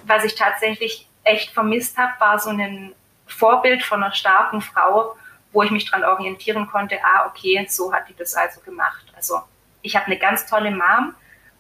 Was 0.04 0.24
ich 0.24 0.34
tatsächlich 0.34 1.08
echt 1.24 1.50
vermisst 1.50 1.98
habe, 1.98 2.12
war 2.18 2.38
so 2.38 2.50
ein 2.50 2.94
Vorbild 3.26 3.82
von 3.82 4.02
einer 4.02 4.14
starken 4.14 4.62
Frau, 4.62 5.16
wo 5.52 5.62
ich 5.62 5.70
mich 5.70 5.90
dran 5.90 6.04
orientieren 6.04 6.68
konnte, 6.68 6.98
ah, 7.04 7.26
okay, 7.26 7.66
so 7.68 7.92
hat 7.92 8.08
die 8.08 8.14
das 8.14 8.34
also 8.34 8.60
gemacht. 8.60 9.04
Also 9.16 9.40
ich 9.82 9.96
habe 9.96 10.06
eine 10.06 10.18
ganz 10.18 10.46
tolle 10.46 10.70
Mom, 10.70 11.14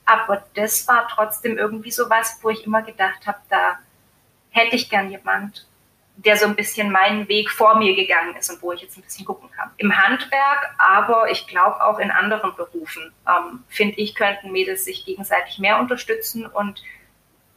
aber 0.06 0.44
das 0.54 0.86
war 0.88 1.08
trotzdem 1.08 1.58
irgendwie 1.58 1.90
so 1.90 2.08
was, 2.08 2.38
wo 2.42 2.50
ich 2.50 2.64
immer 2.64 2.82
gedacht 2.82 3.26
habe, 3.26 3.38
da 3.50 3.78
hätte 4.50 4.76
ich 4.76 4.88
gern 4.88 5.10
jemand, 5.10 5.66
der 6.16 6.36
so 6.36 6.46
ein 6.46 6.56
bisschen 6.56 6.90
meinen 6.90 7.28
Weg 7.28 7.50
vor 7.50 7.76
mir 7.76 7.94
gegangen 7.94 8.34
ist 8.36 8.48
und 8.50 8.62
wo 8.62 8.72
ich 8.72 8.80
jetzt 8.80 8.96
ein 8.96 9.02
bisschen 9.02 9.26
gucken 9.26 9.50
kann. 9.50 9.70
Im 9.76 9.94
Handwerk, 9.94 10.74
aber 10.78 11.30
ich 11.30 11.46
glaube 11.46 11.84
auch 11.84 11.98
in 11.98 12.10
anderen 12.10 12.54
Berufen, 12.56 13.12
ähm, 13.28 13.64
finde 13.68 13.96
ich, 13.96 14.14
könnten 14.14 14.52
Mädels 14.52 14.84
sich 14.84 15.04
gegenseitig 15.04 15.58
mehr 15.58 15.78
unterstützen 15.78 16.46
und 16.46 16.82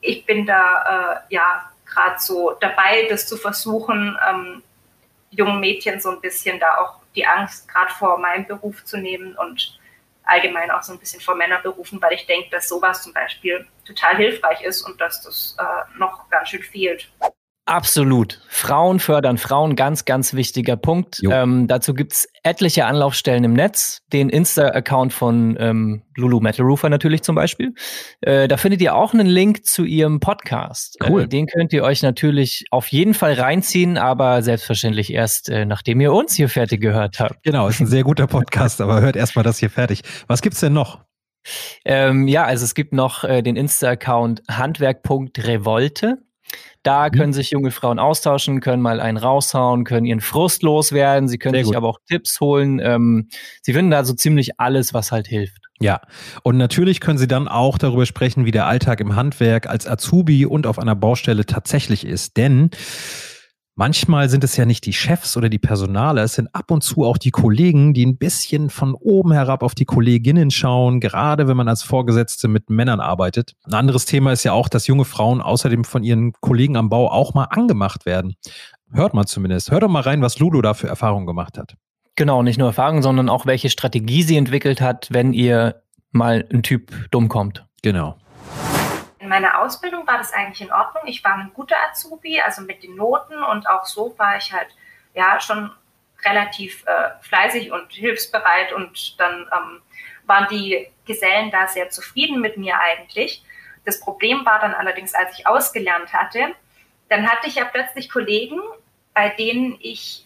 ich 0.01 0.25
bin 0.25 0.45
da 0.45 1.21
äh, 1.29 1.33
ja 1.33 1.71
gerade 1.85 2.19
so 2.19 2.57
dabei, 2.59 3.07
das 3.09 3.27
zu 3.27 3.37
versuchen, 3.37 4.17
ähm, 4.29 4.63
jungen 5.31 5.59
Mädchen 5.59 6.01
so 6.01 6.09
ein 6.09 6.21
bisschen 6.21 6.59
da 6.59 6.77
auch 6.79 6.95
die 7.15 7.25
Angst 7.25 7.67
gerade 7.67 7.93
vor 7.93 8.17
meinem 8.17 8.45
Beruf 8.45 8.83
zu 8.85 8.97
nehmen 8.97 9.35
und 9.35 9.78
allgemein 10.29 10.71
auch 10.71 10.83
so 10.83 10.93
ein 10.93 10.99
bisschen 10.99 11.21
vor 11.21 11.35
Männerberufen, 11.35 12.01
weil 12.01 12.13
ich 12.13 12.25
denke, 12.25 12.49
dass 12.51 12.69
sowas 12.69 13.03
zum 13.03 13.13
Beispiel 13.13 13.67
total 13.85 14.15
hilfreich 14.17 14.61
ist 14.61 14.83
und 14.83 15.01
dass 15.01 15.21
das 15.21 15.57
äh, 15.59 15.97
noch 15.97 16.29
ganz 16.29 16.49
schön 16.49 16.61
fehlt. 16.61 17.09
Absolut. 17.69 18.41
Frauen 18.47 18.99
fördern 18.99 19.37
Frauen, 19.37 19.75
ganz, 19.75 20.05
ganz 20.05 20.33
wichtiger 20.33 20.75
Punkt. 20.75 21.21
Ähm, 21.29 21.67
dazu 21.67 21.93
gibt's 21.93 22.27
etliche 22.41 22.87
Anlaufstellen 22.87 23.43
im 23.43 23.53
Netz. 23.53 24.01
Den 24.11 24.29
Insta-Account 24.29 25.13
von 25.13 25.55
ähm, 25.59 26.01
Lulu 26.15 26.39
Metal 26.39 26.65
Roofer 26.65 26.89
natürlich 26.89 27.21
zum 27.21 27.35
Beispiel. 27.35 27.75
Äh, 28.21 28.47
da 28.47 28.57
findet 28.57 28.81
ihr 28.81 28.95
auch 28.95 29.13
einen 29.13 29.27
Link 29.27 29.67
zu 29.67 29.83
ihrem 29.83 30.19
Podcast. 30.19 30.97
Cool. 31.07 31.25
Äh, 31.25 31.27
den 31.27 31.45
könnt 31.45 31.71
ihr 31.71 31.83
euch 31.83 32.01
natürlich 32.01 32.65
auf 32.71 32.87
jeden 32.87 33.13
Fall 33.13 33.33
reinziehen, 33.33 33.99
aber 33.99 34.41
selbstverständlich 34.41 35.13
erst, 35.13 35.49
äh, 35.49 35.63
nachdem 35.65 36.01
ihr 36.01 36.11
uns 36.11 36.33
hier 36.33 36.49
fertig 36.49 36.81
gehört 36.81 37.19
habt. 37.19 37.43
Genau, 37.43 37.67
ist 37.67 37.79
ein 37.79 37.85
sehr 37.85 38.03
guter 38.03 38.25
Podcast, 38.25 38.81
aber 38.81 38.99
hört 38.99 39.15
erstmal 39.15 39.43
das 39.43 39.59
hier 39.59 39.69
fertig. 39.69 40.01
Was 40.25 40.41
gibt's 40.41 40.59
denn 40.59 40.73
noch? 40.73 41.01
Ähm, 41.85 42.27
ja, 42.27 42.45
also 42.45 42.65
es 42.65 42.73
gibt 42.73 42.93
noch 42.93 43.23
äh, 43.23 43.43
den 43.43 43.55
Insta-Account 43.55 44.41
handwerk.revolte. 44.49 46.17
Da 46.83 47.07
mhm. 47.07 47.11
können 47.11 47.33
sich 47.33 47.51
junge 47.51 47.71
Frauen 47.71 47.99
austauschen, 47.99 48.61
können 48.61 48.81
mal 48.81 48.99
einen 48.99 49.17
raushauen, 49.17 49.83
können 49.83 50.05
ihren 50.05 50.21
Frust 50.21 50.63
loswerden. 50.63 51.27
Sie 51.27 51.37
können 51.37 51.53
Sehr 51.53 51.63
sich 51.63 51.69
gut. 51.69 51.75
aber 51.77 51.89
auch 51.89 51.99
Tipps 52.07 52.39
holen. 52.39 52.79
Ähm, 52.79 53.29
sie 53.61 53.73
finden 53.73 53.91
da 53.91 54.03
so 54.03 54.13
ziemlich 54.13 54.59
alles, 54.59 54.93
was 54.93 55.11
halt 55.11 55.27
hilft. 55.27 55.69
Ja, 55.81 56.01
und 56.43 56.57
natürlich 56.57 56.99
können 56.99 57.17
Sie 57.17 57.27
dann 57.27 57.47
auch 57.47 57.77
darüber 57.77 58.05
sprechen, 58.05 58.45
wie 58.45 58.51
der 58.51 58.67
Alltag 58.67 58.99
im 58.99 59.15
Handwerk 59.15 59.67
als 59.67 59.87
Azubi 59.87 60.45
und 60.45 60.67
auf 60.67 60.77
einer 60.77 60.95
Baustelle 60.95 61.45
tatsächlich 61.45 62.05
ist. 62.05 62.35
Denn 62.35 62.69
Manchmal 63.79 64.27
sind 64.27 64.43
es 64.43 64.57
ja 64.57 64.65
nicht 64.65 64.85
die 64.85 64.91
Chefs 64.91 65.37
oder 65.37 65.47
die 65.47 65.57
Personale, 65.57 66.19
es 66.19 66.33
sind 66.33 66.53
ab 66.53 66.69
und 66.69 66.83
zu 66.83 67.05
auch 67.05 67.17
die 67.17 67.31
Kollegen, 67.31 67.93
die 67.93 68.05
ein 68.05 68.17
bisschen 68.17 68.69
von 68.69 68.93
oben 68.93 69.31
herab 69.31 69.63
auf 69.63 69.73
die 69.73 69.85
Kolleginnen 69.85 70.51
schauen, 70.51 70.99
gerade 70.99 71.47
wenn 71.47 71.55
man 71.55 71.69
als 71.69 71.83
Vorgesetzte 71.83 72.49
mit 72.49 72.69
Männern 72.69 72.99
arbeitet. 72.99 73.55
Ein 73.63 73.75
anderes 73.75 74.03
Thema 74.03 74.33
ist 74.33 74.43
ja 74.43 74.51
auch, 74.51 74.67
dass 74.67 74.87
junge 74.87 75.05
Frauen 75.05 75.39
außerdem 75.39 75.85
von 75.85 76.03
ihren 76.03 76.33
Kollegen 76.41 76.75
am 76.75 76.89
Bau 76.89 77.09
auch 77.09 77.33
mal 77.33 77.45
angemacht 77.45 78.05
werden. 78.05 78.35
Hört 78.91 79.13
mal 79.13 79.25
zumindest. 79.27 79.71
Hört 79.71 79.83
doch 79.83 79.87
mal 79.87 80.01
rein, 80.01 80.21
was 80.21 80.39
Ludo 80.39 80.61
da 80.61 80.73
für 80.73 80.89
Erfahrungen 80.89 81.25
gemacht 81.25 81.57
hat. 81.57 81.75
Genau, 82.17 82.43
nicht 82.43 82.59
nur 82.59 82.67
Erfahrungen, 82.67 83.01
sondern 83.01 83.29
auch 83.29 83.45
welche 83.45 83.69
Strategie 83.69 84.23
sie 84.23 84.35
entwickelt 84.35 84.81
hat, 84.81 85.07
wenn 85.09 85.31
ihr 85.31 85.83
mal 86.11 86.45
ein 86.51 86.63
Typ 86.63 86.91
dumm 87.11 87.29
kommt. 87.29 87.65
Genau 87.81 88.17
in 89.19 89.27
meiner 89.27 89.59
Ausbildung 89.59 90.07
war 90.07 90.17
das 90.17 90.33
eigentlich 90.33 90.61
in 90.61 90.71
Ordnung. 90.71 91.03
Ich 91.05 91.23
war 91.23 91.35
ein 91.35 91.51
guter 91.53 91.75
Azubi, 91.89 92.39
also 92.41 92.61
mit 92.61 92.83
den 92.83 92.95
Noten 92.95 93.43
und 93.43 93.69
auch 93.69 93.85
so 93.85 94.17
war 94.17 94.37
ich 94.37 94.53
halt 94.53 94.69
ja 95.13 95.39
schon 95.39 95.71
relativ 96.23 96.85
äh, 96.85 97.11
fleißig 97.21 97.71
und 97.71 97.91
hilfsbereit 97.91 98.73
und 98.73 99.19
dann 99.19 99.49
ähm, 99.53 99.81
waren 100.25 100.47
die 100.49 100.87
Gesellen 101.05 101.51
da 101.51 101.67
sehr 101.67 101.89
zufrieden 101.89 102.39
mit 102.39 102.57
mir 102.57 102.79
eigentlich. 102.79 103.43
Das 103.85 103.99
Problem 103.99 104.45
war 104.45 104.59
dann 104.59 104.73
allerdings, 104.73 105.13
als 105.13 105.37
ich 105.37 105.47
ausgelernt 105.47 106.13
hatte, 106.13 106.53
dann 107.09 107.29
hatte 107.29 107.47
ich 107.47 107.55
ja 107.55 107.65
plötzlich 107.65 108.09
Kollegen, 108.09 108.59
bei 109.13 109.29
denen 109.29 109.77
ich 109.81 110.25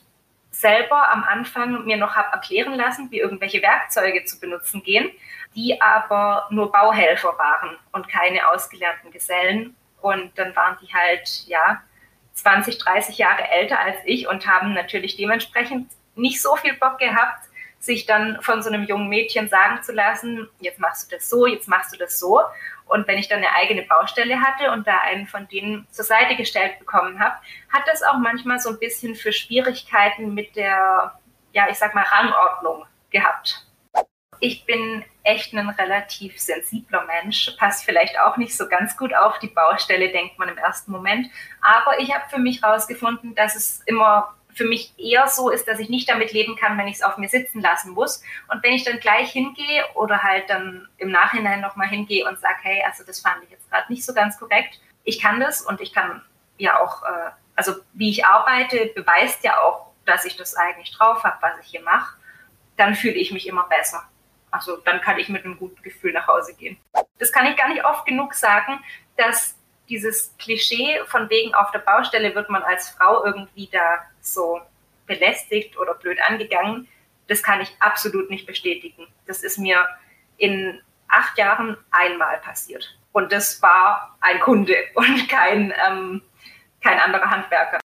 selber 0.64 1.12
am 1.12 1.24
Anfang 1.26 1.84
mir 1.84 1.98
noch 1.98 2.16
habe 2.16 2.32
erklären 2.32 2.74
lassen, 2.74 3.12
wie 3.12 3.20
irgendwelche 3.20 3.62
Werkzeuge 3.62 4.24
zu 4.24 4.40
benutzen 4.40 4.82
gehen, 4.82 5.12
die 5.56 5.80
aber 5.82 6.48
nur 6.50 6.72
Bauhelfer 6.72 7.38
waren 7.38 7.78
und 7.92 8.08
keine 8.08 8.50
ausgelernten 8.50 9.12
Gesellen. 9.12 9.76
Und 10.02 10.32
dann 10.40 10.56
waren 10.56 10.78
die 10.82 10.94
halt, 10.94 11.44
ja, 11.48 11.82
20, 12.36 12.78
30 12.78 13.18
Jahre 13.18 13.44
älter 13.52 13.78
als 13.78 13.98
ich 14.06 14.28
und 14.28 14.48
haben 14.48 14.74
natürlich 14.74 15.18
dementsprechend 15.18 15.92
nicht 16.16 16.42
so 16.42 16.56
viel 16.56 16.74
Bock 16.76 16.98
gehabt, 16.98 17.44
sich 17.80 18.06
dann 18.06 18.42
von 18.42 18.64
so 18.64 18.70
einem 18.70 18.86
jungen 18.86 19.10
Mädchen 19.10 19.50
sagen 19.50 19.84
zu 19.84 19.92
lassen, 19.92 20.48
jetzt 20.62 20.80
machst 20.80 21.12
du 21.12 21.16
das 21.16 21.30
so, 21.30 21.46
jetzt 21.46 21.68
machst 21.68 21.94
du 21.94 21.98
das 21.98 22.18
so. 22.18 22.40
Und 22.86 23.08
wenn 23.08 23.18
ich 23.18 23.28
dann 23.28 23.40
eine 23.40 23.54
eigene 23.54 23.84
Baustelle 23.84 24.42
hatte 24.42 24.72
und 24.72 24.88
da 24.88 25.00
einen 25.00 25.28
von 25.28 25.48
denen 25.48 25.88
zur 25.90 26.06
Seite 26.06 26.36
gestellt 26.36 26.80
bekommen 26.80 27.20
habe, 27.20 27.36
hat 27.72 27.84
das 27.88 28.04
auch 28.04 28.18
manchmal 28.18 28.60
so 28.60 28.70
ein 28.70 28.80
bisschen 28.80 29.16
für 29.16 29.32
Schwierigkeiten 29.32 30.34
mit 30.34 30.56
der, 30.56 31.20
ja, 31.54 31.68
ich 31.70 31.78
sag 31.78 31.96
mal, 31.96 32.04
Rangordnung 32.04 32.86
gehabt. 33.10 33.66
Ich 34.40 34.66
bin 34.66 35.06
echt 35.24 35.54
ein 35.54 35.70
relativ 35.70 36.40
sensibler 36.40 37.06
Mensch, 37.06 37.56
passt 37.58 37.86
vielleicht 37.86 38.20
auch 38.20 38.36
nicht 38.36 38.56
so 38.58 38.68
ganz 38.68 38.98
gut 38.98 39.16
auf 39.16 39.40
die 39.40 39.48
Baustelle, 39.48 40.12
denkt 40.12 40.38
man 40.38 40.50
im 40.50 40.58
ersten 40.58 40.92
Moment. 40.92 41.28
Aber 41.62 42.00
ich 42.00 42.14
habe 42.14 42.30
für 42.30 42.40
mich 42.40 42.62
herausgefunden, 42.62 43.36
dass 43.36 43.56
es 43.56 43.82
immer 43.86 44.36
für 44.56 44.66
mich 44.66 44.94
eher 44.98 45.28
so 45.28 45.50
ist, 45.50 45.68
dass 45.68 45.80
ich 45.80 45.90
nicht 45.90 46.10
damit 46.10 46.32
leben 46.34 46.56
kann, 46.56 46.78
wenn 46.78 46.88
ich 46.88 46.96
es 46.96 47.02
auf 47.02 47.18
mir 47.18 47.30
sitzen 47.30 47.62
lassen 47.62 47.92
muss. 47.92 48.24
Und 48.50 48.64
wenn 48.64 48.74
ich 48.74 48.84
dann 48.84 49.00
gleich 49.00 49.32
hingehe 49.32 49.84
oder 49.96 50.24
halt 50.24 50.50
dann 50.50 50.88
im 50.98 51.12
Nachhinein 51.12 51.62
nochmal 51.62 51.88
hingehe 51.88 52.28
und 52.28 52.40
sage, 52.40 52.58
hey, 52.62 52.84
also 52.86 53.04
das 53.04 53.20
fand 53.20 53.44
ich 53.44 53.50
jetzt 53.50 53.70
gerade 53.70 53.92
nicht 53.92 54.06
so 54.06 54.14
ganz 54.14 54.40
korrekt, 54.40 54.80
ich 55.04 55.22
kann 55.22 55.40
das 55.40 55.62
und 55.62 55.82
ich 55.82 55.94
kann 55.94 56.22
ja 56.58 56.80
auch, 56.80 57.04
äh, 57.04 57.32
also 57.56 57.74
wie 57.94 58.10
ich 58.10 58.26
arbeite, 58.26 58.92
beweist 58.96 59.44
ja 59.44 59.60
auch, 59.62 59.88
dass 60.06 60.26
ich 60.26 60.38
das 60.38 60.56
eigentlich 60.56 60.92
drauf 60.92 61.24
habe, 61.24 61.38
was 61.42 61.60
ich 61.62 61.68
hier 61.68 61.82
mache, 61.82 62.18
dann 62.78 62.96
fühle 62.96 63.16
ich 63.16 63.32
mich 63.32 63.48
immer 63.48 63.64
besser. 63.64 64.04
Also 64.52 64.78
dann 64.78 65.02
kann 65.02 65.18
ich 65.18 65.30
mit 65.30 65.46
einem 65.46 65.58
guten 65.58 65.82
Gefühl 65.82 66.14
nach 66.14 66.28
Hause 66.28 66.54
gehen. 66.54 66.78
Das 67.18 67.32
kann 67.32 67.46
ich 67.48 67.58
gar 67.58 67.70
nicht 67.70 67.86
oft 67.86 68.06
genug 68.06 68.34
sagen, 68.34 68.80
dass 69.18 69.58
dieses 69.90 70.36
Klischee 70.38 71.02
von 71.08 71.30
wegen 71.30 71.54
auf 71.56 71.72
der 71.72 71.80
Baustelle 71.80 72.36
wird 72.36 72.50
man 72.50 72.64
als 72.64 72.90
Frau 72.92 73.26
irgendwie 73.26 73.68
da 73.72 74.04
so 74.24 74.60
belästigt 75.06 75.78
oder 75.78 75.94
blöd 75.96 76.18
angegangen, 76.28 76.88
das 77.28 77.44
kann 77.44 77.62
ich 77.62 77.76
absolut 77.80 78.30
nicht 78.30 78.48
bestätigen. 78.48 79.08
Das 79.28 79.44
ist 79.44 79.58
mir 79.58 79.86
in 80.38 80.82
acht 81.08 81.38
Jahren 81.38 81.78
einmal 81.92 82.40
passiert. 82.40 82.98
Und 83.12 83.32
das 83.32 83.62
war 83.62 84.18
ein 84.22 84.40
Kunde 84.40 84.76
und 84.96 85.30
kein, 85.30 85.74
ähm, 85.88 86.22
kein 86.82 87.00
anderer 87.00 87.30
Handwerker. 87.30 87.80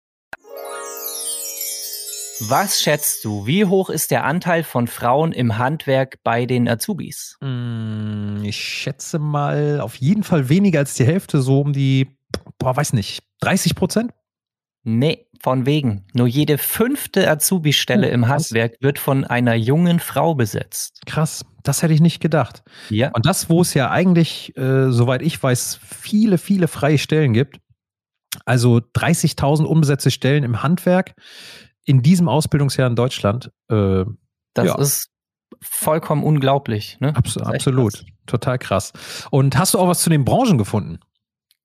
Was 2.48 2.82
schätzt 2.82 3.24
du? 3.24 3.46
Wie 3.46 3.64
hoch 3.64 3.88
ist 3.88 4.10
der 4.10 4.24
Anteil 4.24 4.64
von 4.64 4.88
Frauen 4.88 5.32
im 5.32 5.56
Handwerk 5.56 6.22
bei 6.24 6.46
den 6.46 6.68
Azubis? 6.68 7.38
Hm, 7.40 8.42
ich 8.44 8.56
schätze 8.56 9.18
mal 9.18 9.80
auf 9.80 9.94
jeden 9.94 10.24
Fall 10.24 10.48
weniger 10.48 10.80
als 10.80 10.94
die 10.94 11.06
Hälfte, 11.06 11.40
so 11.40 11.60
um 11.60 11.72
die, 11.72 12.18
boah, 12.58 12.76
weiß 12.76 12.92
nicht, 12.92 13.22
30 13.40 13.76
Prozent? 13.76 14.12
Nee, 14.82 15.26
von 15.44 15.66
wegen. 15.66 16.06
Nur 16.14 16.26
jede 16.26 16.56
fünfte 16.56 17.30
Azubi-Stelle 17.30 18.08
im 18.08 18.28
Handwerk 18.28 18.76
wird 18.80 18.98
von 18.98 19.24
einer 19.26 19.54
jungen 19.54 20.00
Frau 20.00 20.34
besetzt. 20.34 21.02
Krass, 21.04 21.44
das 21.62 21.82
hätte 21.82 21.92
ich 21.92 22.00
nicht 22.00 22.20
gedacht. 22.20 22.62
Ja. 22.88 23.10
Und 23.12 23.26
das, 23.26 23.50
wo 23.50 23.60
es 23.60 23.74
ja 23.74 23.90
eigentlich, 23.90 24.56
äh, 24.56 24.90
soweit 24.90 25.20
ich 25.20 25.40
weiß, 25.42 25.80
viele, 25.84 26.38
viele 26.38 26.66
freie 26.66 26.96
Stellen 26.96 27.34
gibt. 27.34 27.58
Also 28.46 28.78
30.000 28.78 29.64
unbesetzte 29.66 30.10
Stellen 30.10 30.44
im 30.44 30.62
Handwerk 30.62 31.14
in 31.84 32.00
diesem 32.00 32.26
Ausbildungsjahr 32.26 32.88
in 32.88 32.96
Deutschland. 32.96 33.52
Äh, 33.68 34.04
Das 34.54 34.66
ja. 34.66 34.78
ist 34.78 35.10
vollkommen 35.60 36.24
unglaublich. 36.24 36.96
Ne? 37.00 37.14
Abs 37.14 37.36
absolut. 37.36 37.92
krass. 37.92 38.04
Total 38.24 38.58
krass. 38.58 38.92
Und 39.30 39.58
hast 39.58 39.74
du 39.74 39.78
auch 39.78 39.88
was 39.88 40.02
zu 40.02 40.08
den 40.08 40.24
Branchen 40.24 40.56
gefunden? 40.56 41.00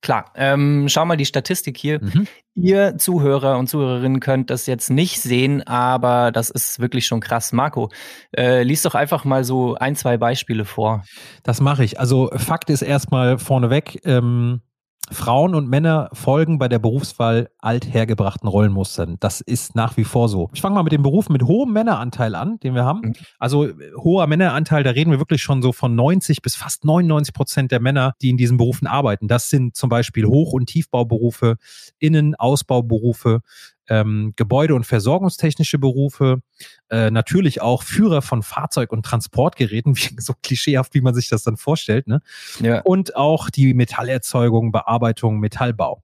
Klar, 0.02 0.32
ähm, 0.36 0.88
schau 0.88 1.06
mal 1.06 1.18
die 1.18 1.26
Statistik 1.26 1.78
hier. 1.78 2.00
Mhm. 2.02 2.28
Ihr 2.56 2.98
Zuhörer 2.98 3.58
und 3.58 3.68
Zuhörerinnen 3.68 4.22
könnt 4.22 4.50
das 4.50 4.66
jetzt 4.66 4.90
nicht 4.90 5.22
sehen, 5.22 5.66
aber 5.68 6.32
das 6.32 6.50
ist 6.50 6.80
wirklich 6.80 7.06
schon 7.06 7.20
krass. 7.20 7.52
Marco, 7.52 7.90
äh, 8.36 8.64
lies 8.64 8.82
doch 8.82 8.96
einfach 8.96 9.26
mal 9.26 9.44
so 9.44 9.76
ein, 9.76 9.96
zwei 9.96 10.18
Beispiele 10.18 10.64
vor. 10.64 11.04
Das 11.44 11.60
mache 11.60 11.84
ich. 11.84 12.00
Also 12.00 12.30
Fakt 12.36 12.70
ist 12.70 12.82
erstmal 12.82 13.38
vorneweg, 13.38 14.00
ähm, 14.06 14.62
Frauen 15.12 15.56
und 15.56 15.68
Männer 15.70 16.10
folgen 16.14 16.60
bei 16.60 16.68
der 16.68 16.80
Berufswahl 16.80 17.50
althergebrachten 17.60 18.48
Rollenmustern. 18.48 19.18
Das 19.20 19.42
ist 19.42 19.76
nach 19.76 19.98
wie 19.98 20.04
vor 20.04 20.30
so. 20.30 20.50
Ich 20.54 20.62
fange 20.62 20.76
mal 20.76 20.84
mit 20.84 20.94
dem 20.94 21.04
Beruf 21.04 21.30
mit 21.30 21.44
hohem 21.44 21.74
Männeranteil 21.74 22.36
an, 22.36 22.60
den 22.60 22.76
wir 22.76 22.86
haben. 22.86 23.02
Mhm. 23.02 23.14
Also 23.40 23.66
äh, 23.66 23.74
hoher 23.98 24.28
Männeranteil, 24.28 24.84
da 24.84 24.92
reden 24.92 25.12
wir 25.12 25.20
wirklich 25.20 25.42
schon 25.42 25.62
so 25.62 25.72
von 25.72 25.96
90 25.96 26.42
bis 26.42 26.56
fast 26.56 26.86
99 26.86 27.34
Prozent 27.34 27.72
der 27.72 27.80
Männer, 27.80 28.14
die 28.22 28.30
in 28.30 28.38
diesen 28.38 28.58
Berufen 28.58 28.88
arbeiten. 28.88 29.28
Das 29.28 29.50
sind 29.50 29.76
zum 29.76 29.90
Beispiel 29.90 30.26
Hoch- 30.26 30.54
und 30.54 30.68
Tiefbauberufe, 30.68 31.58
Innenausbauberufe, 32.00 33.42
ähm, 33.90 34.34
Gebäude- 34.36 34.76
und 34.76 34.86
versorgungstechnische 34.86 35.80
Berufe, 35.80 36.42
äh, 36.90 37.12
natürlich 37.12 37.62
auch 37.62 37.84
Führer 37.84 38.22
von 38.22 38.44
Fahrzeug- 38.44 38.92
und 38.92 39.06
Transportgeräten, 39.06 39.96
wie, 39.98 40.16
so 40.20 40.34
klischeehaft, 40.42 40.94
wie 40.94 41.02
man 41.02 41.14
sich 41.14 41.30
das 41.30 41.44
dann 41.44 41.58
vorstellt, 41.58 42.08
ne? 42.08 42.22
Ja. 42.62 42.82
Und 42.82 43.16
auch 43.16 43.50
die 43.50 43.74
Metallerzeugung, 43.74 44.72
Bearbeitung, 44.72 45.40
Metallbau. 45.40 46.04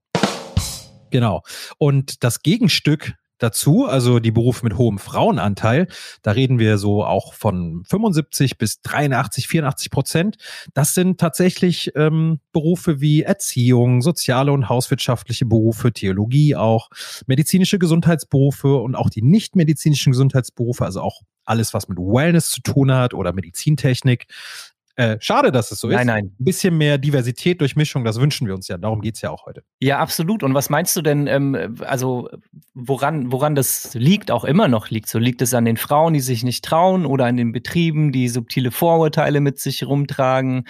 Genau. 1.12 1.44
Und 1.77 2.24
das 2.24 2.42
Gegenstück 2.42 3.13
dazu, 3.38 3.86
also 3.86 4.20
die 4.20 4.32
Berufe 4.32 4.63
mit 4.63 4.77
hohem 4.77 4.98
Frauenanteil, 4.98 5.88
da 6.22 6.32
reden 6.32 6.60
wir 6.60 6.77
so 6.77 7.04
auch 7.04 7.34
von 7.34 7.84
75 7.86 8.58
bis 8.58 8.82
83, 8.82 9.48
84 9.48 9.92
Prozent. 9.92 10.38
Das 10.74 10.94
sind 10.94 11.20
tatsächlich 11.20 11.92
ähm, 11.96 12.39
Berufe 12.51 13.01
wie 13.01 13.24
Erziehung, 13.24 14.01
soziale 14.01 14.51
und 14.51 14.70
hauswirtschaftliche 14.70 15.46
Berufe, 15.46 15.92
Theologie 15.92 16.56
auch, 16.56 16.89
medizinische 17.27 17.80
Gesundheitsberufe 17.80 18.75
und 18.75 18.96
auch 18.96 19.10
die 19.10 19.22
nicht 19.22 19.56
medizinischen 19.56 20.12
Gesundheitsberufe, 20.12 20.86
also 20.86 21.01
auch 21.01 21.22
alles, 21.46 21.74
was 21.74 21.88
mit 21.88 21.98
Wellness 21.98 22.50
zu 22.50 22.62
tun 22.62 22.92
hat 22.92 23.13
oder 23.13 23.34
Medizintechnik. 23.34 24.25
Äh, 24.98 25.18
schade, 25.20 25.52
dass 25.52 25.72
es 25.72 25.80
so 25.80 25.90
ist. 25.90 25.96
Nein, 25.96 26.08
nein. 26.08 26.25
Ein 26.40 26.44
bisschen 26.44 26.78
mehr 26.78 26.98
Diversität, 26.98 27.60
Durchmischung, 27.60 28.06
das 28.06 28.20
wünschen 28.20 28.48
wir 28.48 28.56
uns 28.56 28.68
ja. 28.68 28.78
Darum 28.78 29.02
geht's 29.02 29.22
ja 29.22 29.30
auch 29.30 29.46
heute. 29.46 29.64
Ja, 29.80 30.00
absolut. 30.00 30.42
Und 30.42 30.54
was 30.54 30.70
meinst 30.70 30.96
du 30.96 31.02
denn, 31.02 31.28
ähm, 31.28 31.75
also 31.82 32.30
woran, 32.74 33.32
woran 33.32 33.56
das 33.56 33.94
liegt, 33.94 34.32
auch 34.32 34.46
immer 34.46 34.70
noch 34.70 34.90
liegt? 34.90 35.10
So 35.10 35.20
liegt 35.20 35.42
es 35.42 35.54
an 35.54 35.66
den 35.66 35.75
Frauen, 35.75 36.14
die 36.14 36.22
sich 36.22 36.44
nicht 36.44 36.64
trauen 36.64 37.06
oder 37.06 37.25
an 37.25 37.36
den 37.36 37.52
Betrieben, 37.52 38.14
die 38.14 38.30
subtile 38.30 38.72
Vorurteile 38.72 39.42
mit 39.42 39.60
sich 39.60 39.86
rumtragen 39.86 40.66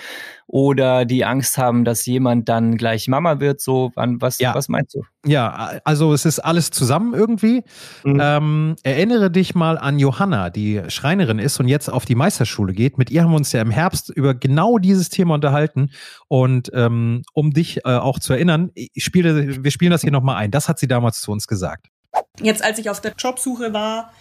oder 0.47 1.05
die 1.05 1.25
Angst 1.25 1.57
haben, 1.57 1.85
dass 1.85 2.05
jemand 2.05 2.47
dann 2.49 2.77
gleich 2.77 3.07
Mama 3.07 3.39
wird? 3.39 3.61
So, 3.61 3.91
wann, 3.95 4.21
was, 4.21 4.39
Ja. 4.39 4.53
was 4.53 4.69
meinst 4.69 4.93
du? 4.95 5.01
Ja, 5.25 5.79
also 5.83 6.13
es 6.13 6.25
ist 6.25 6.39
alles 6.39 6.69
zusammen 6.69 7.13
irgendwie. 7.13 7.63
Mhm. 8.03 8.19
Ähm, 8.21 8.75
erinnere 8.83 9.31
dich 9.31 9.55
mal 9.55 9.77
an 9.77 9.97
Johanna, 9.97 10.49
die 10.51 10.83
Schreinerin 10.87 11.39
ist 11.39 11.59
und 11.59 11.67
jetzt 11.67 11.89
auf 11.89 12.05
die 12.05 12.15
Meisterschule 12.15 12.73
geht. 12.73 12.97
Mit 12.97 13.09
ihr 13.09 13.23
haben 13.23 13.31
wir 13.31 13.37
uns 13.37 13.51
ja 13.51 13.61
im 13.61 13.71
Herbst 13.71 14.09
über 14.09 14.35
genau 14.35 14.77
dieses 14.77 15.09
Thema 15.09 15.33
unterhalten. 15.35 15.89
Und 16.27 16.69
ähm, 16.73 17.23
um 17.33 17.51
dich 17.51 17.85
äh, 17.85 17.95
auch 17.95 18.19
zu 18.19 18.33
erinnern, 18.33 18.69
ich 18.75 19.03
spiele, 19.03 19.63
wir 19.63 19.71
spielen 19.71 19.91
das 19.91 20.01
hier 20.01 20.11
nochmal 20.11 20.35
ein. 20.37 20.51
Das 20.51 20.69
hat 20.69 20.77
sie 20.77 20.87
damals 20.87 21.21
zu 21.21 21.31
uns 21.31 21.47
gesagt. 21.47 21.87
Jetzt, 22.39 22.63
als 22.63 22.77
ich 22.79 22.89
auf 22.89 23.01
der 23.01 23.13
Jobsuche 23.17 23.73
war, 23.73 24.11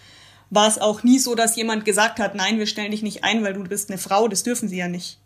war 0.49 0.67
es 0.67 0.79
auch 0.79 1.03
nie 1.03 1.19
so, 1.19 1.35
dass 1.35 1.55
jemand 1.55 1.85
gesagt 1.85 2.19
hat, 2.19 2.35
nein, 2.35 2.57
wir 2.57 2.67
stellen 2.67 2.91
dich 2.91 3.03
nicht 3.03 3.23
ein, 3.23 3.43
weil 3.43 3.53
du 3.53 3.63
bist 3.63 3.89
eine 3.89 3.97
Frau, 3.97 4.27
das 4.27 4.43
dürfen 4.43 4.69
sie 4.69 4.77
ja 4.77 4.87
nicht. 4.87 5.19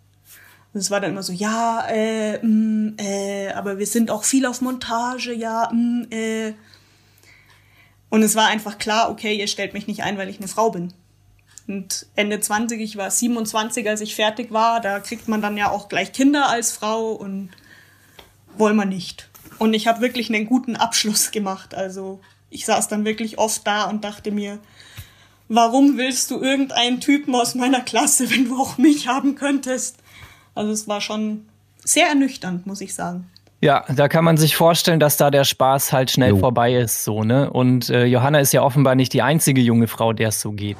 Und 0.74 0.80
es 0.82 0.92
war 0.92 1.00
dann 1.02 1.12
immer 1.12 1.24
so, 1.24 1.34
ja, 1.34 1.88
äh, 1.90 2.46
mm, 2.46 2.96
äh, 2.98 3.50
aber 3.54 3.80
wir 3.80 3.88
sind 3.88 4.12
auch 4.12 4.24
viel 4.24 4.46
auf 4.46 4.62
Montage, 4.62 5.34
ja, 5.34 5.70
mm, 5.72 6.08
äh. 6.12 6.54
Und 8.10 8.24
es 8.24 8.36
war 8.36 8.48
einfach 8.48 8.78
klar, 8.78 9.10
okay, 9.10 9.36
ihr 9.38 9.48
stellt 9.48 9.74
mich 9.74 9.88
nicht 9.88 10.04
ein, 10.04 10.18
weil 10.18 10.30
ich 10.30 10.38
eine 10.38 10.48
Frau 10.48 10.72
bin. 10.72 10.94
Und 11.68 12.08
Ende 12.16 12.40
20, 12.40 12.82
ich 12.82 12.98
war 12.98 13.12
27, 13.12 13.88
als 13.88 14.02
ich 14.02 14.16
fertig 14.16 14.52
war, 14.52 14.82
da 14.82 15.00
kriegt 15.00 15.28
man 15.28 15.42
dann 15.42 15.58
ja 15.58 15.70
auch 15.70 15.88
gleich 15.88 16.12
Kinder 16.12 16.50
als 16.50 16.72
Frau 16.72 17.12
und 17.12 17.50
wollen 18.58 18.76
wir 18.76 18.86
nicht. 18.86 19.30
Und 19.60 19.74
ich 19.74 19.88
habe 19.88 20.02
wirklich 20.02 20.34
einen 20.34 20.48
guten 20.48 20.76
Abschluss 20.76 21.32
gemacht. 21.32 21.76
Also 21.76 22.20
ich 22.50 22.66
saß 22.66 22.88
dann 22.88 23.06
wirklich 23.06 23.38
oft 23.38 23.66
da 23.68 23.84
und 23.84 24.04
dachte 24.04 24.32
mir, 24.32 24.60
warum 25.48 25.98
willst 25.98 26.32
du 26.32 26.42
irgendeinen 26.42 27.02
Typen 27.02 27.36
aus 27.36 27.54
meiner 27.56 27.82
Klasse, 27.82 28.30
wenn 28.32 28.46
du 28.46 28.60
auch 28.60 28.78
mich 28.78 29.08
haben 29.08 29.36
könntest? 29.36 29.98
Also 30.60 30.74
es 30.74 30.90
war 30.90 31.00
schon 31.00 31.48
sehr 31.86 32.08
ernüchternd, 32.08 32.68
muss 32.68 32.82
ich 32.82 32.94
sagen. 32.94 33.32
Ja, 33.62 33.86
da 33.88 34.10
kann 34.10 34.26
man 34.26 34.36
sich 34.36 34.58
vorstellen, 34.58 35.00
dass 35.00 35.16
da 35.16 35.32
der 35.32 35.46
Spaß 35.46 35.94
halt 35.94 36.12
schnell 36.12 36.32
Jo. 36.32 36.40
vorbei 36.40 36.74
ist, 36.74 37.06
so, 37.06 37.24
ne? 37.24 37.50
Und 37.50 37.90
äh, 37.90 38.04
Johanna 38.04 38.42
ist 38.42 38.52
ja 38.52 38.62
offenbar 38.62 38.96
nicht 38.96 39.14
die 39.14 39.22
einzige 39.22 39.62
junge 39.62 39.88
Frau, 39.88 40.12
der 40.12 40.28
es 40.28 40.42
so 40.42 40.52
geht. 40.52 40.76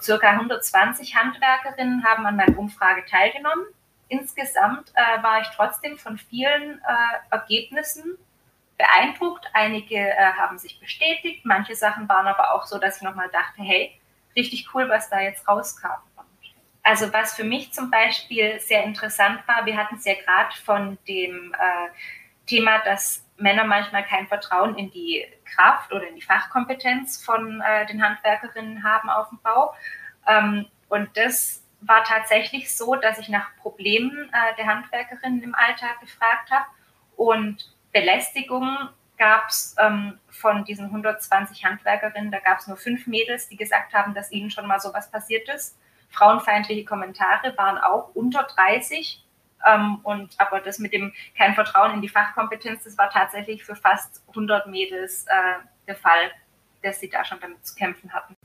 Circa 0.00 0.30
120 0.30 1.16
Handwerkerinnen 1.16 2.04
haben 2.04 2.26
an 2.26 2.36
meiner 2.36 2.56
Umfrage 2.56 3.04
teilgenommen. 3.10 3.64
Insgesamt 4.06 4.92
äh, 4.94 5.20
war 5.20 5.40
ich 5.40 5.48
trotzdem 5.56 5.98
von 5.98 6.16
vielen 6.16 6.78
äh, 6.78 7.32
Ergebnissen 7.32 8.04
beeindruckt. 8.78 9.46
Einige 9.52 9.96
äh, 9.96 10.14
haben 10.38 10.58
sich 10.58 10.78
bestätigt, 10.78 11.40
manche 11.44 11.74
Sachen 11.74 12.08
waren 12.08 12.28
aber 12.28 12.54
auch 12.54 12.66
so, 12.66 12.78
dass 12.78 12.98
ich 12.98 13.02
nochmal 13.02 13.30
dachte, 13.32 13.62
hey, 13.62 13.90
richtig 14.36 14.68
cool, 14.72 14.88
was 14.88 15.10
da 15.10 15.20
jetzt 15.20 15.48
rauskam. 15.48 15.98
Also 16.82 17.12
was 17.12 17.34
für 17.34 17.44
mich 17.44 17.72
zum 17.72 17.90
Beispiel 17.90 18.58
sehr 18.60 18.84
interessant 18.84 19.46
war, 19.46 19.64
wir 19.66 19.76
hatten 19.76 19.96
es 19.96 20.04
ja 20.04 20.14
gerade 20.14 20.54
von 20.64 20.98
dem 21.06 21.54
äh, 21.54 22.46
Thema, 22.46 22.78
dass 22.84 23.24
Männer 23.36 23.64
manchmal 23.64 24.04
kein 24.04 24.26
Vertrauen 24.26 24.76
in 24.76 24.90
die 24.90 25.24
Kraft 25.44 25.92
oder 25.92 26.06
in 26.08 26.16
die 26.16 26.22
Fachkompetenz 26.22 27.22
von 27.22 27.60
äh, 27.60 27.86
den 27.86 28.02
Handwerkerinnen 28.02 28.82
haben 28.82 29.10
auf 29.10 29.28
dem 29.28 29.38
Bau. 29.42 29.74
Ähm, 30.26 30.66
und 30.88 31.16
das 31.16 31.62
war 31.80 32.04
tatsächlich 32.04 32.76
so, 32.76 32.94
dass 32.94 33.18
ich 33.18 33.28
nach 33.28 33.56
Problemen 33.56 34.30
äh, 34.32 34.56
der 34.56 34.66
Handwerkerinnen 34.66 35.42
im 35.42 35.54
Alltag 35.54 36.00
gefragt 36.00 36.50
habe. 36.50 36.66
Und 37.16 37.74
Belästigung 37.92 38.88
gab 39.18 39.48
es 39.48 39.76
ähm, 39.78 40.18
von 40.28 40.64
diesen 40.64 40.86
120 40.86 41.64
Handwerkerinnen, 41.64 42.30
da 42.30 42.40
gab 42.40 42.58
es 42.58 42.66
nur 42.66 42.76
fünf 42.76 43.06
Mädels, 43.06 43.48
die 43.48 43.56
gesagt 43.56 43.94
haben, 43.94 44.14
dass 44.14 44.32
ihnen 44.32 44.50
schon 44.50 44.66
mal 44.66 44.80
sowas 44.80 45.10
passiert 45.10 45.48
ist. 45.48 45.78
Frauenfeindliche 46.12 46.84
Kommentare 46.84 47.56
waren 47.56 47.78
auch 47.78 48.14
unter 48.14 48.44
30. 48.44 49.24
Ähm, 49.66 50.00
und 50.02 50.34
aber 50.38 50.60
das 50.60 50.78
mit 50.78 50.92
dem 50.92 51.12
kein 51.36 51.54
Vertrauen 51.54 51.94
in 51.94 52.02
die 52.02 52.08
Fachkompetenz, 52.08 52.84
das 52.84 52.98
war 52.98 53.10
tatsächlich 53.10 53.64
für 53.64 53.76
fast 53.76 54.22
100 54.28 54.66
Mädels 54.66 55.24
äh, 55.26 55.64
der 55.86 55.96
Fall, 55.96 56.30
dass 56.82 57.00
sie 57.00 57.08
da 57.08 57.24
schon 57.24 57.40
damit 57.40 57.64
zu 57.64 57.74
kämpfen 57.74 58.12
hatten. 58.12 58.36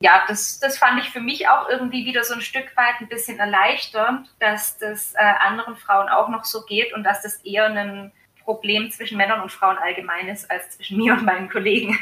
Ja, 0.00 0.24
das, 0.28 0.58
das 0.58 0.76
fand 0.76 1.00
ich 1.00 1.10
für 1.10 1.20
mich 1.20 1.48
auch 1.48 1.68
irgendwie 1.68 2.04
wieder 2.04 2.24
so 2.24 2.34
ein 2.34 2.42
Stück 2.42 2.76
weit 2.76 3.00
ein 3.00 3.08
bisschen 3.08 3.38
erleichternd, 3.38 4.34
dass 4.38 4.76
das 4.78 5.14
äh, 5.14 5.18
anderen 5.18 5.76
Frauen 5.76 6.08
auch 6.08 6.28
noch 6.28 6.44
so 6.44 6.64
geht 6.64 6.92
und 6.92 7.04
dass 7.04 7.22
das 7.22 7.36
eher 7.44 7.66
ein 7.66 8.12
Problem 8.42 8.90
zwischen 8.90 9.16
Männern 9.16 9.40
und 9.40 9.50
Frauen 9.50 9.78
allgemein 9.78 10.28
ist 10.28 10.50
als 10.50 10.70
zwischen 10.70 10.98
mir 11.02 11.14
und 11.14 11.24
meinen 11.24 11.48
Kollegen. 11.48 11.98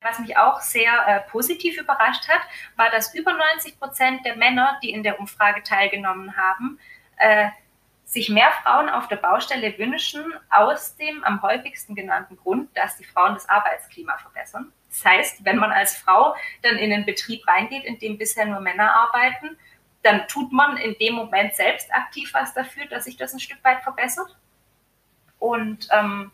Was 0.00 0.18
mich 0.20 0.36
auch 0.36 0.60
sehr 0.60 1.06
äh, 1.06 1.20
positiv 1.30 1.78
überrascht 1.78 2.28
hat, 2.28 2.40
war, 2.76 2.90
dass 2.90 3.14
über 3.14 3.32
90 3.32 3.78
Prozent 3.78 4.24
der 4.24 4.36
Männer, 4.36 4.78
die 4.82 4.90
in 4.90 5.02
der 5.02 5.20
Umfrage 5.20 5.62
teilgenommen 5.62 6.36
haben, 6.36 6.78
äh, 7.18 7.48
sich 8.04 8.28
mehr 8.28 8.52
Frauen 8.62 8.88
auf 8.88 9.08
der 9.08 9.16
Baustelle 9.16 9.76
wünschen, 9.78 10.32
aus 10.48 10.96
dem 10.96 11.24
am 11.24 11.42
häufigsten 11.42 11.96
genannten 11.96 12.36
Grund, 12.36 12.74
dass 12.76 12.96
die 12.96 13.04
Frauen 13.04 13.34
das 13.34 13.48
Arbeitsklima 13.48 14.16
verbessern. 14.16 14.72
Das 14.88 15.04
heißt, 15.04 15.44
wenn 15.44 15.56
man 15.56 15.72
als 15.72 15.96
Frau 15.96 16.36
dann 16.62 16.76
in 16.76 16.92
einen 16.92 17.04
Betrieb 17.04 17.46
reingeht, 17.48 17.84
in 17.84 17.98
dem 17.98 18.16
bisher 18.16 18.46
nur 18.46 18.60
Männer 18.60 18.94
arbeiten, 18.94 19.58
dann 20.02 20.28
tut 20.28 20.52
man 20.52 20.76
in 20.76 20.96
dem 21.00 21.14
Moment 21.14 21.56
selbst 21.56 21.92
aktiv 21.92 22.32
was 22.32 22.54
dafür, 22.54 22.86
dass 22.86 23.04
sich 23.04 23.16
das 23.16 23.34
ein 23.34 23.40
Stück 23.40 23.62
weit 23.64 23.82
verbessert. 23.82 24.36
Und 25.40 25.88
ähm, 25.90 26.30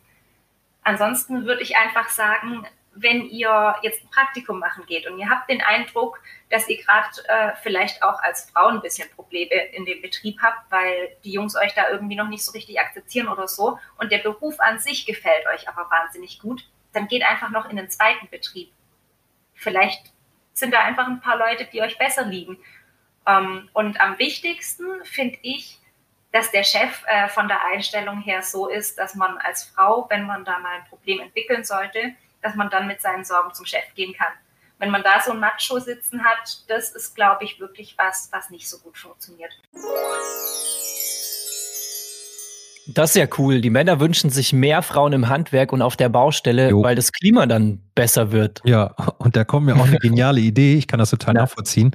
ansonsten 0.83 1.45
würde 1.45 1.63
ich 1.63 1.75
einfach 1.75 2.09
sagen, 2.09 2.67
wenn 2.95 3.25
ihr 3.25 3.75
jetzt 3.81 4.03
ein 4.03 4.09
Praktikum 4.11 4.59
machen 4.59 4.85
geht 4.85 5.07
und 5.07 5.17
ihr 5.17 5.29
habt 5.29 5.49
den 5.49 5.61
Eindruck, 5.61 6.21
dass 6.49 6.67
ihr 6.69 6.81
gerade 6.83 7.09
äh, 7.27 7.51
vielleicht 7.61 8.03
auch 8.03 8.21
als 8.21 8.49
Frau 8.51 8.67
ein 8.67 8.81
bisschen 8.81 9.09
Probleme 9.11 9.53
in 9.73 9.85
dem 9.85 10.01
Betrieb 10.01 10.39
habt, 10.41 10.71
weil 10.71 11.15
die 11.23 11.31
Jungs 11.31 11.55
euch 11.55 11.73
da 11.73 11.89
irgendwie 11.89 12.15
noch 12.15 12.27
nicht 12.27 12.45
so 12.45 12.51
richtig 12.51 12.79
akzeptieren 12.79 13.27
oder 13.27 13.47
so 13.47 13.79
und 13.97 14.11
der 14.11 14.19
Beruf 14.19 14.59
an 14.59 14.79
sich 14.79 15.05
gefällt 15.05 15.45
euch 15.53 15.67
aber 15.67 15.89
wahnsinnig 15.89 16.39
gut, 16.39 16.67
dann 16.93 17.07
geht 17.07 17.23
einfach 17.23 17.49
noch 17.49 17.69
in 17.69 17.77
den 17.77 17.89
zweiten 17.89 18.29
Betrieb. 18.29 18.71
Vielleicht 19.55 20.13
sind 20.53 20.73
da 20.73 20.81
einfach 20.81 21.07
ein 21.07 21.21
paar 21.21 21.37
Leute, 21.37 21.65
die 21.65 21.81
euch 21.81 21.97
besser 21.97 22.25
liegen. 22.25 22.57
Ähm, 23.25 23.69
und 23.73 23.99
am 23.99 24.19
wichtigsten 24.19 24.85
finde 25.03 25.39
ich, 25.41 25.79
dass 26.31 26.51
der 26.51 26.63
Chef 26.63 27.03
äh, 27.07 27.27
von 27.27 27.47
der 27.47 27.65
Einstellung 27.65 28.21
her 28.21 28.41
so 28.41 28.67
ist, 28.67 28.97
dass 28.97 29.15
man 29.15 29.37
als 29.37 29.63
Frau, 29.63 30.07
wenn 30.09 30.25
man 30.25 30.45
da 30.45 30.59
mal 30.59 30.77
ein 30.77 30.85
Problem 30.85 31.19
entwickeln 31.19 31.63
sollte, 31.63 32.13
dass 32.43 32.55
man 32.55 32.69
dann 32.69 32.85
mit 32.87 33.01
seinen 33.01 33.23
Sorgen 33.25 33.53
zum 33.53 33.65
Chef 33.65 33.83
gehen 33.95 34.13
kann. 34.13 34.33
Wenn 34.79 34.91
man 34.91 35.01
da 35.03 35.21
so 35.25 35.31
ein 35.31 35.39
Macho 35.39 35.79
sitzen 35.79 36.23
hat, 36.25 36.63
das 36.67 36.91
ist, 36.91 37.15
glaube 37.15 37.43
ich, 37.45 37.59
wirklich 37.59 37.95
was, 37.97 38.29
was 38.31 38.49
nicht 38.49 38.69
so 38.69 38.77
gut 38.79 38.97
funktioniert. 38.97 39.51
Das 42.87 43.11
ist 43.11 43.15
ja 43.15 43.27
cool. 43.37 43.61
Die 43.61 43.69
Männer 43.69 44.01
wünschen 44.01 44.29
sich 44.29 44.51
mehr 44.51 44.81
Frauen 44.81 45.13
im 45.13 45.29
Handwerk 45.29 45.71
und 45.71 45.81
auf 45.81 45.95
der 45.95 46.09
Baustelle, 46.09 46.69
Jo. 46.69 46.83
weil 46.83 46.95
das 46.95 47.13
Klima 47.13 47.45
dann 47.45 47.79
besser 47.95 48.33
wird. 48.33 48.59
Ja, 48.65 48.87
und 49.19 49.37
da 49.37 49.45
kommt 49.45 49.65
mir 49.67 49.75
auch 49.77 49.85
eine 49.87 49.97
geniale 50.01 50.41
Idee. 50.41 50.75
Ich 50.75 50.87
kann 50.87 50.99
das 50.99 51.09
total 51.11 51.35
Ja. 51.35 51.41
nachvollziehen. 51.43 51.91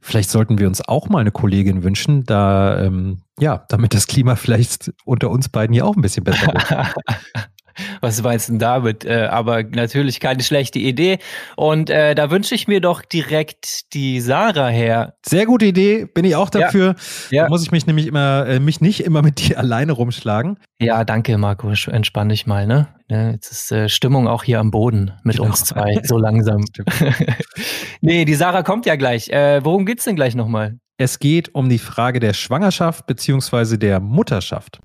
Vielleicht 0.00 0.30
sollten 0.30 0.58
wir 0.58 0.68
uns 0.68 0.86
auch 0.86 1.08
mal 1.08 1.18
eine 1.18 1.32
Kollegin 1.32 1.82
wünschen, 1.82 2.24
da, 2.24 2.78
ähm, 2.80 3.22
ja, 3.40 3.64
damit 3.68 3.92
das 3.92 4.06
Klima 4.06 4.36
vielleicht 4.36 4.92
unter 5.04 5.30
uns 5.30 5.48
beiden 5.48 5.74
hier 5.74 5.84
auch 5.84 5.96
ein 5.96 6.02
bisschen 6.02 6.22
besser 6.22 6.46
wird. 6.46 6.94
Was 8.00 8.22
meinst 8.22 8.48
du 8.48 8.52
denn 8.52 8.58
damit? 8.58 9.04
Äh, 9.04 9.26
aber 9.30 9.62
natürlich 9.62 10.20
keine 10.20 10.42
schlechte 10.42 10.78
Idee. 10.78 11.18
Und 11.56 11.90
äh, 11.90 12.14
da 12.14 12.30
wünsche 12.30 12.54
ich 12.54 12.68
mir 12.68 12.80
doch 12.80 13.02
direkt 13.02 13.92
die 13.94 14.20
Sarah 14.20 14.68
her. 14.68 15.14
Sehr 15.24 15.46
gute 15.46 15.66
Idee, 15.66 16.04
bin 16.06 16.24
ich 16.24 16.36
auch 16.36 16.50
Ja. 16.54 16.60
dafür. 16.60 16.94
Ja. 17.30 17.44
Da 17.44 17.48
muss 17.48 17.62
ich 17.62 17.70
mich 17.72 17.86
nämlich 17.86 18.06
immer, 18.06 18.46
äh, 18.46 18.60
mich 18.60 18.80
nicht 18.80 19.00
immer 19.04 19.22
mit 19.22 19.40
dir 19.46 19.58
alleine 19.58 19.92
rumschlagen. 19.92 20.58
Ja, 20.80 21.04
danke, 21.04 21.36
Marco. 21.38 21.70
Entspann 21.90 22.28
dich 22.28 22.46
mal, 22.46 22.66
ne? 22.66 22.88
Ne, 23.08 23.32
Jetzt 23.32 23.50
ist 23.50 23.72
äh, 23.72 23.88
Stimmung 23.88 24.28
auch 24.28 24.44
hier 24.44 24.60
am 24.60 24.70
Boden 24.70 25.12
mit 25.24 25.36
Genau. 25.36 25.48
uns 25.48 25.64
zwei, 25.64 26.00
so 26.04 26.16
langsam. 26.16 26.64
nee, 28.00 28.24
die 28.24 28.34
Sarah 28.34 28.62
kommt 28.62 28.86
ja 28.86 28.96
gleich. 28.96 29.28
Äh, 29.30 29.64
worum 29.64 29.84
geht's 29.86 30.04
denn 30.04 30.16
gleich 30.16 30.34
nochmal? 30.34 30.78
Es 30.96 31.18
geht 31.18 31.54
um 31.54 31.68
die 31.68 31.78
Frage 31.78 32.20
der 32.20 32.34
Schwangerschaft 32.34 33.06
beziehungsweise 33.06 33.78
der 33.78 34.00
Mutterschaft. 34.00 34.80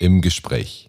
Im 0.00 0.22
Gespräch. 0.22 0.88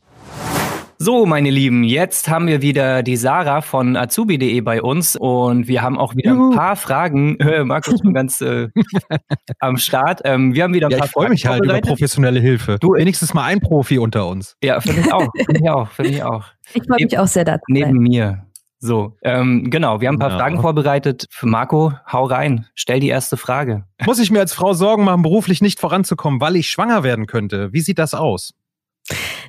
So, 1.00 1.28
meine 1.28 1.52
Lieben, 1.52 1.84
jetzt 1.84 2.28
haben 2.28 2.48
wir 2.48 2.64
wieder 2.64 3.04
die 3.04 3.18
Sarah 3.18 3.62
von 3.62 3.96
azubi.de 3.96 4.60
bei 4.62 4.82
uns 4.82 5.16
und 5.16 5.68
wir 5.68 5.84
haben 5.84 5.96
auch 6.00 6.16
wieder 6.16 6.32
Juhu. 6.32 6.50
ein 6.52 6.56
paar 6.56 6.76
Fragen. 6.76 7.38
Äh, 7.48 7.64
Marco 7.64 7.92
ist 7.92 8.02
schon 8.04 8.14
ganz 8.14 8.42
äh, 8.42 8.68
am 9.60 9.78
Start. 9.78 10.22
Ähm, 10.26 10.54
wir 10.56 10.64
haben 10.64 10.74
wieder 10.74 10.88
ein 10.88 10.92
Ja, 10.92 10.98
paar 10.98 11.06
ich 11.06 11.12
freue 11.12 11.24
Fragen 11.26 11.34
mich 11.34 11.46
halt 11.46 11.64
über 11.64 11.80
professionelle 11.82 12.40
Hilfe. 12.40 12.78
Du, 12.80 12.94
wenigstens 12.94 13.34
mal 13.34 13.44
ein 13.46 13.60
Profi 13.62 14.00
unter 14.00 14.28
uns. 14.28 14.58
Ja, 14.64 14.82
finde 14.82 15.02
ich 15.02 15.14
auch. 15.14 15.28
Finde 15.46 15.62
ich 15.62 15.70
auch. 15.70 15.90
Finde 15.92 16.12
ich 16.12 16.24
auch. 16.24 16.46
Ich 16.74 16.84
freue 16.84 17.04
mich 17.06 17.18
auch 17.18 17.28
sehr 17.28 17.46
dazu. 17.46 17.64
Neben 17.70 18.00
mir. 18.00 18.44
So, 18.80 19.16
ähm, 19.24 19.70
genau, 19.70 20.02
wir 20.02 20.08
haben 20.08 20.16
ein 20.16 20.20
paar 20.20 20.32
Ja. 20.32 20.38
Fragen 20.38 20.60
vorbereitet. 20.62 21.28
Für 21.30 21.48
Marco, 21.48 21.94
hau 22.12 22.26
rein. 22.26 22.66
Stell 22.76 23.00
die 23.00 23.10
erste 23.10 23.38
Frage. 23.38 23.86
Muss 24.06 24.20
ich 24.20 24.30
mir 24.32 24.40
als 24.40 24.54
Frau 24.54 24.74
Sorgen 24.74 25.04
machen, 25.06 25.22
beruflich 25.22 25.62
nicht 25.62 25.80
voranzukommen, 25.80 26.42
weil 26.42 26.56
ich 26.56 26.70
schwanger 26.70 27.04
werden 27.04 27.28
könnte? 27.28 27.72
Wie 27.72 27.82
sieht 27.82 28.00
das 28.00 28.14
aus? 28.14 28.54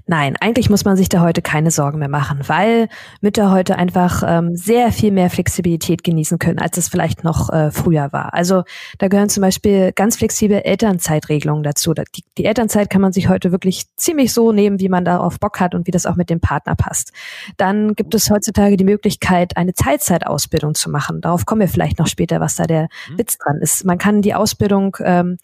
Nein, 0.07 0.37
eigentlich 0.41 0.71
muss 0.71 0.85
man 0.85 0.97
sich 0.97 1.09
da 1.09 1.21
heute 1.21 1.43
keine 1.43 1.71
Sorgen 1.71 1.99
mehr 1.99 2.09
machen, 2.09 2.41
weil 2.47 2.89
Mütter 3.21 3.51
heute 3.51 3.77
einfach 3.77 4.23
ähm, 4.27 4.57
sehr 4.57 4.93
viel 4.93 5.11
mehr 5.11 5.31
Flexibilität 5.31 6.05
genießen 6.05 6.39
können, 6.39 6.59
als 6.59 6.79
es 6.79 6.89
vielleicht 6.89 7.25
noch 7.25 7.51
äh, 7.53 7.71
früher 7.71 8.13
war. 8.13 8.33
Also 8.35 8.63
da 8.99 9.09
gehören 9.09 9.29
zum 9.29 9.43
Beispiel 9.43 9.93
ganz 9.93 10.17
flexible 10.17 10.65
Elternzeitregelungen 10.65 11.63
dazu. 11.63 11.93
Da- 11.93 12.05
Die, 12.17 12.25
die 12.39 12.45
Elternzeit 12.45 12.89
kann 12.89 13.03
man 13.03 13.13
sich 13.13 13.29
heute 13.29 13.53
wirklich 13.53 13.85
ziemlich 13.97 14.33
so 14.33 14.53
nehmen, 14.53 14.81
wie 14.81 14.89
man 14.89 15.05
darauf 15.05 15.39
Bock 15.41 15.61
hat 15.61 15.75
und 15.75 15.87
wie 15.87 15.91
das 15.93 16.07
auch 16.07 16.17
mit 16.17 16.31
dem 16.31 16.41
Partner 16.41 16.75
passt. 16.75 17.13
Dann 17.57 17.95
gibt 17.95 18.15
es 18.15 18.31
heutzutage 18.31 18.77
die 18.77 18.85
Möglichkeit, 18.85 19.57
eine 19.57 19.75
Teilzeitausbildung 19.75 20.75
zu 20.75 20.89
machen. 20.91 21.21
Darauf 21.21 21.45
kommen 21.47 21.61
wir 21.61 21.69
vielleicht 21.69 21.99
noch 21.99 22.07
später, 22.07 22.41
was 22.41 22.57
da 22.57 22.65
der 22.65 22.89
Mhm. 23.11 23.19
Witz 23.19 23.37
dran 23.39 23.59
ist. 23.61 23.85
Man 23.85 23.99
kann 23.99 24.23
die 24.23 24.35
Ausbildung 24.35 24.97
ähm, 25.05 25.39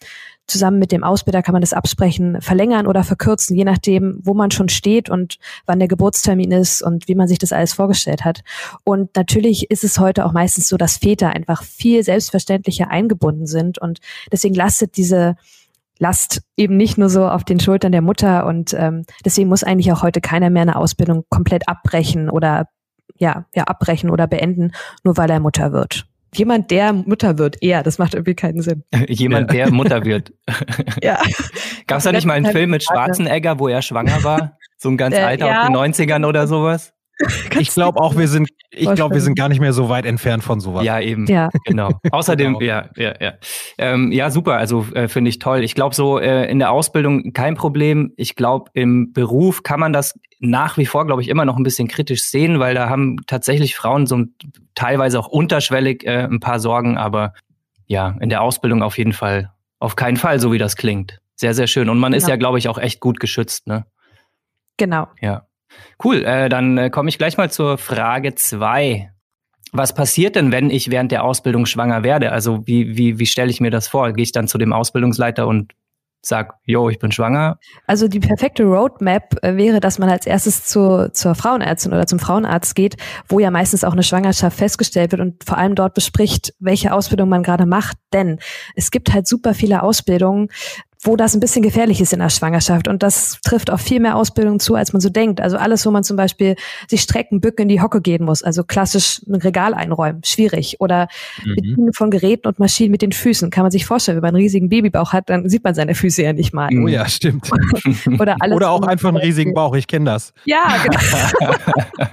zusammen 0.47 0.79
mit 0.79 0.91
dem 0.91 1.03
Ausbilder 1.03 1.41
kann 1.41 1.53
man 1.53 1.61
das 1.61 1.73
absprechen, 1.73 2.41
verlängern 2.41 2.87
oder 2.87 3.03
verkürzen, 3.03 3.55
je 3.55 3.63
nachdem, 3.63 4.19
wo 4.23 4.33
man 4.33 4.51
schon 4.51 4.69
steht 4.69 5.09
und 5.09 5.37
wann 5.65 5.79
der 5.79 5.87
Geburtstermin 5.87 6.51
ist 6.51 6.81
und 6.81 7.07
wie 7.07 7.15
man 7.15 7.27
sich 7.27 7.39
das 7.39 7.51
alles 7.51 7.73
vorgestellt 7.73 8.23
hat. 8.23 8.41
Und 8.83 9.15
natürlich 9.15 9.71
ist 9.71 9.83
es 9.83 9.99
heute 9.99 10.25
auch 10.25 10.33
meistens 10.33 10.67
so, 10.67 10.77
dass 10.77 10.97
Väter 10.97 11.29
einfach 11.29 11.63
viel 11.63 12.03
selbstverständlicher 12.03 12.89
eingebunden 12.89 13.47
sind 13.47 13.77
und 13.77 13.99
deswegen 14.31 14.55
lastet 14.55 14.97
diese 14.97 15.35
Last 15.97 16.41
eben 16.57 16.75
nicht 16.75 16.97
nur 16.97 17.09
so 17.09 17.27
auf 17.27 17.45
den 17.45 17.59
Schultern 17.59 17.93
der 17.93 18.01
Mutter 18.01 18.45
und 18.45 18.73
ähm, 18.73 19.05
deswegen 19.23 19.47
muss 19.47 19.63
eigentlich 19.63 19.93
auch 19.93 20.03
heute 20.03 20.19
keiner 20.19 20.49
mehr 20.49 20.63
eine 20.63 20.75
Ausbildung 20.75 21.23
komplett 21.29 21.69
abbrechen 21.69 22.29
oder 22.29 22.67
ja, 23.17 23.45
ja, 23.55 23.63
abbrechen 23.63 24.09
oder 24.09 24.27
beenden, 24.27 24.71
nur 25.03 25.15
weil 25.15 25.29
er 25.29 25.39
Mutter 25.39 25.71
wird. 25.71 26.05
Jemand, 26.35 26.71
der 26.71 26.93
Mutter 26.93 27.37
wird, 27.37 27.61
eher, 27.61 27.83
das 27.83 27.97
macht 27.97 28.13
irgendwie 28.13 28.35
keinen 28.35 28.61
Sinn. 28.61 28.83
Jemand, 29.07 29.51
der 29.51 29.71
Mutter 29.71 30.03
wird. 30.05 30.33
Ja. 31.03 31.19
Gab 31.87 31.99
es 31.99 32.03
da 32.05 32.11
nicht 32.11 32.25
mal 32.25 32.33
einen 32.33 32.47
Film 32.51 32.71
mit 32.71 32.83
Schwarzenegger, 32.83 33.59
wo 33.59 33.67
er 33.67 33.81
schwanger 33.81 34.23
war? 34.23 34.57
So 34.77 34.89
ein 34.89 34.97
ganz 34.97 35.15
Äh, 35.15 35.19
alter 35.21 35.47
ja. 35.47 35.61
aus 35.61 35.67
den 35.67 35.75
90ern 35.75 36.25
oder 36.25 36.47
sowas? 36.47 36.93
ich 37.59 37.69
glaube 37.69 37.99
auch, 37.99 38.17
wir 38.17 38.27
sind, 38.27 38.49
ich 38.71 38.91
glaube, 38.93 39.15
wir 39.15 39.21
sind 39.21 39.35
gar 39.37 39.49
nicht 39.49 39.59
mehr 39.61 39.73
so 39.73 39.89
weit 39.89 40.05
entfernt 40.05 40.43
von 40.43 40.59
sowas. 40.59 40.83
Ja, 40.83 40.99
eben. 40.99 41.25
Ja. 41.27 41.49
Genau. 41.65 41.91
Außerdem, 42.11 42.59
Genau. 42.59 42.65
ja, 42.65 42.89
ja, 42.97 43.13
ja. 43.19 43.33
Ähm, 43.77 44.11
ja, 44.11 44.29
super. 44.29 44.57
Also 44.57 44.85
äh, 44.93 45.07
finde 45.07 45.29
ich 45.29 45.39
toll. 45.39 45.63
Ich 45.63 45.75
glaube, 45.75 45.95
so 45.95 46.19
äh, 46.19 46.49
in 46.49 46.59
der 46.59 46.71
Ausbildung 46.71 47.31
kein 47.33 47.55
Problem. 47.55 48.13
Ich 48.17 48.35
glaube, 48.35 48.69
im 48.73 49.13
Beruf 49.13 49.63
kann 49.63 49.79
man 49.79 49.93
das 49.93 50.19
nach 50.39 50.77
wie 50.77 50.85
vor, 50.85 51.05
glaube 51.07 51.21
ich, 51.21 51.29
immer 51.29 51.45
noch 51.45 51.57
ein 51.57 51.63
bisschen 51.63 51.87
kritisch 51.87 52.23
sehen, 52.25 52.59
weil 52.59 52.75
da 52.75 52.89
haben 52.89 53.17
tatsächlich 53.27 53.75
Frauen 53.75 54.05
so 54.05 54.17
ein, 54.17 54.35
teilweise 54.75 55.17
auch 55.19 55.27
unterschwellig 55.27 56.05
äh, 56.05 56.23
ein 56.25 56.41
paar 56.41 56.59
Sorgen, 56.59 56.97
aber 56.97 57.33
ja, 57.87 58.15
in 58.19 58.29
der 58.29 58.41
Ausbildung 58.41 58.83
auf 58.83 58.97
jeden 58.97 59.13
Fall, 59.13 59.51
auf 59.79 59.95
keinen 59.95 60.17
Fall, 60.17 60.39
so 60.39 60.51
wie 60.51 60.57
das 60.57 60.75
klingt. 60.75 61.19
Sehr, 61.35 61.53
sehr 61.53 61.67
schön. 61.67 61.89
Und 61.89 61.99
man 61.99 62.13
ist 62.13 62.23
Genau. 62.25 62.31
ja, 62.33 62.37
glaube 62.37 62.57
ich, 62.57 62.67
auch 62.67 62.77
echt 62.77 62.99
gut 62.99 63.19
geschützt, 63.19 63.67
ne? 63.67 63.85
Genau. 64.77 65.07
Ja. 65.21 65.44
Cool, 66.03 66.23
äh, 66.23 66.49
dann 66.49 66.77
äh, 66.77 66.89
komme 66.89 67.09
ich 67.09 67.17
gleich 67.17 67.37
mal 67.37 67.49
zur 67.49 67.77
Frage 67.77 68.35
zwei. 68.35 69.11
Was 69.71 69.93
passiert 69.93 70.35
denn, 70.35 70.51
wenn 70.51 70.69
ich 70.69 70.89
während 70.89 71.11
der 71.11 71.23
Ausbildung 71.23 71.65
schwanger 71.65 72.03
werde? 72.03 72.31
Also 72.31 72.65
wie, 72.65 72.97
wie, 72.97 73.19
wie 73.19 73.25
stelle 73.25 73.49
ich 73.49 73.59
mir 73.59 73.71
das 73.71 73.87
vor? 73.87 74.13
Gehe 74.13 74.23
ich 74.23 74.31
dann 74.31 74.47
zu 74.47 74.57
dem 74.57 74.71
Ausbildungsleiter 74.73 75.47
und 75.47 75.73
sag, 76.25 76.55
yo, 76.65 76.89
ich 76.89 76.99
bin 76.99 77.11
schwanger? 77.11 77.59
Also 77.87 78.07
die 78.07 78.19
perfekte 78.19 78.63
Roadmap 78.63 79.43
äh, 79.43 79.55
wäre, 79.55 79.79
dass 79.79 79.99
man 79.99 80.09
als 80.09 80.25
erstes 80.25 80.65
zur, 80.65 81.13
zur 81.13 81.35
Frauenärztin 81.35 81.93
oder 81.93 82.07
zum 82.07 82.19
Frauenarzt 82.19 82.75
geht, 82.75 82.95
wo 83.27 83.39
ja 83.39 83.51
meistens 83.51 83.83
auch 83.83 83.93
eine 83.93 84.03
Schwangerschaft 84.03 84.57
festgestellt 84.57 85.11
wird 85.11 85.21
und 85.21 85.43
vor 85.43 85.57
allem 85.57 85.75
dort 85.75 85.93
bespricht, 85.93 86.53
welche 86.59 86.93
Ausbildung 86.93 87.29
man 87.29 87.43
gerade 87.43 87.65
macht. 87.65 87.97
Denn 88.13 88.39
es 88.75 88.91
gibt 88.91 89.13
halt 89.13 89.27
super 89.27 89.53
viele 89.53 89.83
Ausbildungen, 89.83 90.49
wo 91.05 91.15
das 91.15 91.33
ein 91.35 91.39
bisschen 91.39 91.61
gefährlich 91.61 92.01
ist 92.01 92.13
in 92.13 92.19
der 92.19 92.29
Schwangerschaft. 92.29 92.87
Und 92.87 93.03
das 93.03 93.39
trifft 93.43 93.69
auf 93.71 93.81
viel 93.81 93.99
mehr 93.99 94.15
Ausbildung 94.15 94.59
zu, 94.59 94.75
als 94.75 94.91
man 94.93 95.01
so 95.01 95.09
denkt. 95.09 95.39
Also 95.39 95.57
alles, 95.57 95.85
wo 95.85 95.91
man 95.91 96.03
zum 96.03 96.17
Beispiel 96.17 96.55
sich 96.89 97.01
strecken, 97.01 97.39
bücken, 97.41 97.63
in 97.63 97.69
die 97.69 97.81
Hocke 97.81 98.01
gehen 98.01 98.25
muss. 98.25 98.43
Also 98.43 98.63
klassisch 98.63 99.21
ein 99.27 99.35
Regal 99.35 99.73
einräumen, 99.73 100.21
schwierig. 100.23 100.77
Oder 100.79 101.07
Mhm. 101.43 101.55
Bedienen 101.55 101.93
von 101.93 102.11
Geräten 102.11 102.47
und 102.47 102.59
Maschinen 102.59 102.91
mit 102.91 103.01
den 103.01 103.11
Füßen. 103.11 103.49
Kann 103.49 103.63
man 103.63 103.71
sich 103.71 103.85
vorstellen, 103.85 104.17
wenn 104.17 104.21
man 104.23 104.35
einen 104.35 104.43
riesigen 104.43 104.69
Babybauch 104.69 105.13
hat, 105.13 105.29
dann 105.29 105.49
sieht 105.49 105.63
man 105.63 105.75
seine 105.75 105.95
Füße 105.95 106.23
ja 106.23 106.33
nicht 106.33 106.53
mal. 106.53 106.69
Oh 106.73 106.87
ja, 106.87 107.07
stimmt. 107.07 107.49
Oder, 108.19 108.37
alles, 108.39 108.55
Oder 108.55 108.71
auch 108.71 108.81
einfach 108.81 109.09
einen 109.09 109.17
riesigen 109.17 109.53
Bauch, 109.53 109.75
ich 109.75 109.87
kenne 109.87 110.05
das. 110.05 110.33
Ja, 110.45 110.75
genau. 110.83 110.99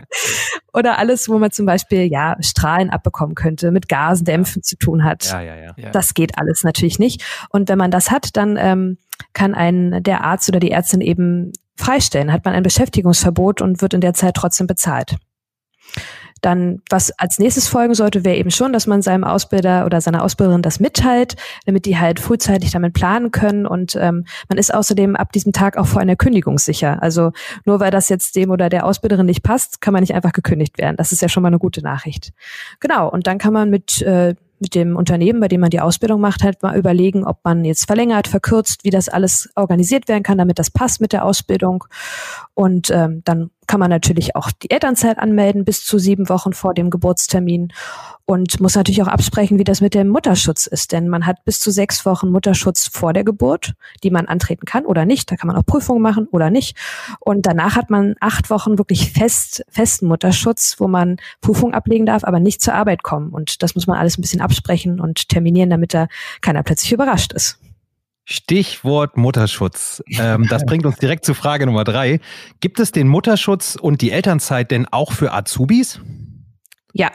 Oder 0.74 0.98
alles, 0.98 1.28
wo 1.28 1.38
man 1.38 1.50
zum 1.50 1.66
Beispiel 1.66 2.10
ja 2.10 2.36
Strahlen 2.40 2.90
abbekommen 2.90 3.34
könnte, 3.34 3.70
mit 3.70 3.88
Gasdämpfen 3.88 4.62
zu 4.62 4.76
tun 4.76 5.04
hat. 5.04 5.24
Ja, 5.30 5.42
ja, 5.42 5.56
ja. 5.56 5.74
Ja. 5.76 5.90
Das 5.90 6.14
geht 6.14 6.38
alles 6.38 6.64
natürlich 6.64 6.98
nicht. 6.98 7.22
Und 7.50 7.68
wenn 7.68 7.78
man 7.78 7.90
das 7.90 8.10
hat, 8.10 8.36
dann 8.36 8.56
ähm, 8.58 8.98
kann 9.34 9.54
ein 9.54 10.02
der 10.02 10.24
Arzt 10.24 10.48
oder 10.48 10.60
die 10.60 10.70
Ärztin 10.70 11.00
eben 11.00 11.52
freistellen. 11.76 12.32
Hat 12.32 12.44
man 12.44 12.54
ein 12.54 12.62
Beschäftigungsverbot 12.62 13.60
und 13.60 13.82
wird 13.82 13.94
in 13.94 14.00
der 14.00 14.14
Zeit 14.14 14.34
trotzdem 14.34 14.66
bezahlt. 14.66 15.16
Dann, 16.42 16.82
was 16.90 17.10
als 17.18 17.38
nächstes 17.38 17.68
folgen 17.68 17.94
sollte, 17.94 18.24
wäre 18.24 18.36
eben 18.36 18.50
schon, 18.50 18.72
dass 18.72 18.86
man 18.86 19.00
seinem 19.00 19.24
Ausbilder 19.24 19.86
oder 19.86 20.00
seiner 20.00 20.22
Ausbilderin 20.22 20.60
das 20.60 20.80
mitteilt, 20.80 21.36
damit 21.66 21.86
die 21.86 21.98
halt 21.98 22.20
frühzeitig 22.20 22.72
damit 22.72 22.92
planen 22.92 23.30
können. 23.30 23.66
Und 23.66 23.96
ähm, 23.96 24.26
man 24.48 24.58
ist 24.58 24.74
außerdem 24.74 25.16
ab 25.16 25.32
diesem 25.32 25.52
Tag 25.52 25.76
auch 25.76 25.86
vor 25.86 26.02
einer 26.02 26.16
Kündigung 26.16 26.58
sicher. 26.58 27.02
Also 27.02 27.32
nur 27.64 27.80
weil 27.80 27.90
das 27.90 28.08
jetzt 28.08 28.36
dem 28.36 28.50
oder 28.50 28.68
der 28.68 28.84
Ausbilderin 28.84 29.26
nicht 29.26 29.42
passt, 29.42 29.80
kann 29.80 29.92
man 29.92 30.02
nicht 30.02 30.14
einfach 30.14 30.32
gekündigt 30.32 30.78
werden. 30.78 30.96
Das 30.96 31.12
ist 31.12 31.22
ja 31.22 31.28
schon 31.28 31.42
mal 31.42 31.48
eine 31.48 31.58
gute 31.58 31.82
Nachricht. 31.82 32.32
Genau, 32.80 33.08
und 33.08 33.26
dann 33.26 33.38
kann 33.38 33.52
man 33.52 33.70
mit, 33.70 34.02
äh, 34.02 34.34
mit 34.62 34.74
dem 34.74 34.96
Unternehmen, 34.96 35.40
bei 35.40 35.48
dem 35.48 35.60
man 35.60 35.70
die 35.70 35.80
Ausbildung 35.80 36.20
macht, 36.20 36.44
halt 36.44 36.62
mal 36.62 36.76
überlegen, 36.76 37.24
ob 37.24 37.38
man 37.44 37.64
jetzt 37.64 37.86
verlängert, 37.86 38.28
verkürzt, 38.28 38.84
wie 38.84 38.90
das 38.90 39.08
alles 39.08 39.50
organisiert 39.56 40.08
werden 40.08 40.22
kann, 40.22 40.38
damit 40.38 40.58
das 40.58 40.70
passt 40.70 41.00
mit 41.00 41.12
der 41.12 41.24
Ausbildung. 41.24 41.84
Und 42.54 42.90
ähm, 42.90 43.22
dann 43.24 43.50
kann 43.72 43.80
man 43.80 43.88
natürlich 43.88 44.36
auch 44.36 44.50
die 44.50 44.70
Elternzeit 44.70 45.16
anmelden 45.16 45.64
bis 45.64 45.82
zu 45.82 45.98
sieben 45.98 46.28
Wochen 46.28 46.52
vor 46.52 46.74
dem 46.74 46.90
Geburtstermin 46.90 47.72
und 48.26 48.60
muss 48.60 48.74
natürlich 48.74 49.02
auch 49.02 49.08
absprechen, 49.08 49.58
wie 49.58 49.64
das 49.64 49.80
mit 49.80 49.94
dem 49.94 50.08
Mutterschutz 50.08 50.66
ist. 50.66 50.92
Denn 50.92 51.08
man 51.08 51.24
hat 51.24 51.42
bis 51.46 51.58
zu 51.58 51.70
sechs 51.70 52.04
Wochen 52.04 52.30
Mutterschutz 52.30 52.88
vor 52.92 53.14
der 53.14 53.24
Geburt, 53.24 53.72
die 54.02 54.10
man 54.10 54.26
antreten 54.26 54.66
kann 54.66 54.84
oder 54.84 55.06
nicht. 55.06 55.30
Da 55.30 55.36
kann 55.36 55.48
man 55.48 55.56
auch 55.56 55.64
Prüfungen 55.64 56.02
machen 56.02 56.28
oder 56.30 56.50
nicht. 56.50 56.76
Und 57.18 57.46
danach 57.46 57.74
hat 57.74 57.88
man 57.88 58.14
acht 58.20 58.50
Wochen 58.50 58.76
wirklich 58.76 59.10
fest, 59.12 59.64
festen 59.70 60.06
Mutterschutz, 60.06 60.74
wo 60.76 60.86
man 60.86 61.16
Prüfungen 61.40 61.72
ablegen 61.72 62.04
darf, 62.04 62.24
aber 62.24 62.40
nicht 62.40 62.60
zur 62.60 62.74
Arbeit 62.74 63.02
kommen. 63.02 63.30
Und 63.30 63.62
das 63.62 63.74
muss 63.74 63.86
man 63.86 63.96
alles 63.96 64.18
ein 64.18 64.20
bisschen 64.20 64.42
absprechen 64.42 65.00
und 65.00 65.30
terminieren, 65.30 65.70
damit 65.70 65.94
da 65.94 66.08
keiner 66.42 66.62
plötzlich 66.62 66.92
überrascht 66.92 67.32
ist. 67.32 67.58
Stichwort 68.24 69.16
Mutterschutz. 69.16 70.02
Ähm, 70.18 70.46
das 70.48 70.64
bringt 70.64 70.86
uns 70.86 70.96
direkt 70.96 71.24
zu 71.24 71.34
Frage 71.34 71.66
Nummer 71.66 71.84
drei. 71.84 72.20
Gibt 72.60 72.78
es 72.80 72.92
den 72.92 73.08
Mutterschutz 73.08 73.76
und 73.76 74.00
die 74.00 74.12
Elternzeit 74.12 74.70
denn 74.70 74.86
auch 74.86 75.12
für 75.12 75.32
Azubis? 75.32 76.00
Ja. 76.92 77.10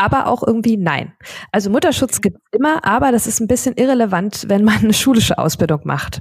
Aber 0.00 0.28
auch 0.28 0.44
irgendwie 0.46 0.76
nein. 0.76 1.12
Also 1.50 1.70
Mutterschutz 1.70 2.20
gibt 2.20 2.36
es 2.36 2.58
immer, 2.58 2.84
aber 2.84 3.10
das 3.10 3.26
ist 3.26 3.40
ein 3.40 3.48
bisschen 3.48 3.74
irrelevant, 3.76 4.44
wenn 4.46 4.62
man 4.62 4.76
eine 4.78 4.92
schulische 4.94 5.38
Ausbildung 5.38 5.80
macht. 5.82 6.20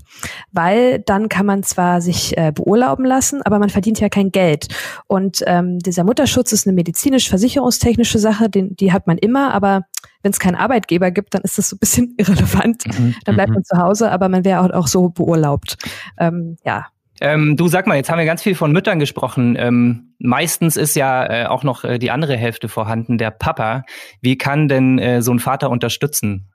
Weil 0.51 0.97
dann 0.99 1.29
kann 1.29 1.45
man 1.45 1.61
zwar 1.61 2.01
sich 2.01 2.35
äh, 2.37 2.51
beurlauben 2.51 3.05
lassen, 3.05 3.43
aber 3.43 3.59
man 3.59 3.69
verdient 3.69 3.99
ja 3.99 4.09
kein 4.09 4.31
Geld. 4.31 4.67
Und 5.05 5.43
ähm, 5.45 5.77
dieser 5.77 6.03
Mutterschutz 6.03 6.51
ist 6.53 6.65
eine 6.65 6.73
medizinisch-versicherungstechnische 6.73 8.17
Sache, 8.17 8.49
den, 8.49 8.75
die 8.75 8.91
hat 8.91 9.05
man 9.05 9.19
immer, 9.19 9.53
aber 9.53 9.83
wenn 10.23 10.31
es 10.31 10.39
keinen 10.39 10.55
Arbeitgeber 10.55 11.11
gibt, 11.11 11.35
dann 11.35 11.43
ist 11.43 11.59
das 11.59 11.69
so 11.69 11.75
ein 11.75 11.79
bisschen 11.79 12.15
irrelevant. 12.17 12.83
Dann 13.25 13.35
bleibt 13.35 13.49
Mhm. 13.49 13.55
man 13.55 13.63
zu 13.63 13.77
Hause, 13.77 14.11
aber 14.11 14.27
man 14.27 14.43
wäre 14.43 14.61
auch, 14.61 14.71
auch 14.71 14.87
so 14.87 15.09
beurlaubt. 15.09 15.77
Ähm, 16.17 16.57
ja, 16.65 16.87
Ähm, 17.21 17.55
du 17.55 17.67
sag 17.67 17.87
mal, 17.87 17.95
jetzt 17.95 18.09
haben 18.09 18.19
wir 18.19 18.25
ganz 18.25 18.43
viel 18.43 18.55
von 18.55 18.71
Müttern 18.71 18.99
gesprochen. 18.99 19.55
Ähm, 19.57 20.13
meistens 20.19 20.77
ist 20.77 20.95
ja 20.95 21.25
äh, 21.25 21.45
auch 21.45 21.63
noch 21.63 21.83
äh, 21.83 21.97
die 21.99 22.11
andere 22.11 22.37
Hälfte 22.37 22.69
vorhanden, 22.69 23.17
der 23.17 23.31
Papa. 23.31 23.83
Wie 24.21 24.37
kann 24.37 24.67
denn 24.67 24.99
äh, 24.99 25.21
so 25.21 25.31
ein 25.31 25.39
Vater 25.39 25.69
unterstützen? 25.69 26.49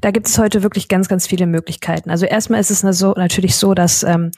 Da 0.00 0.10
gibt 0.12 0.28
es 0.28 0.38
heute 0.38 0.62
wirklich 0.62 0.88
ganz, 0.88 1.08
ganz 1.08 1.26
viele 1.26 1.46
Möglichkeiten. 1.46 2.10
Also 2.10 2.26
erstmal 2.26 2.60
ist 2.60 2.70
es 2.70 2.80
so, 2.80 3.12
natürlich 3.12 3.56
so, 3.56 3.74
dass 3.74 4.02
ähm, 4.02 4.30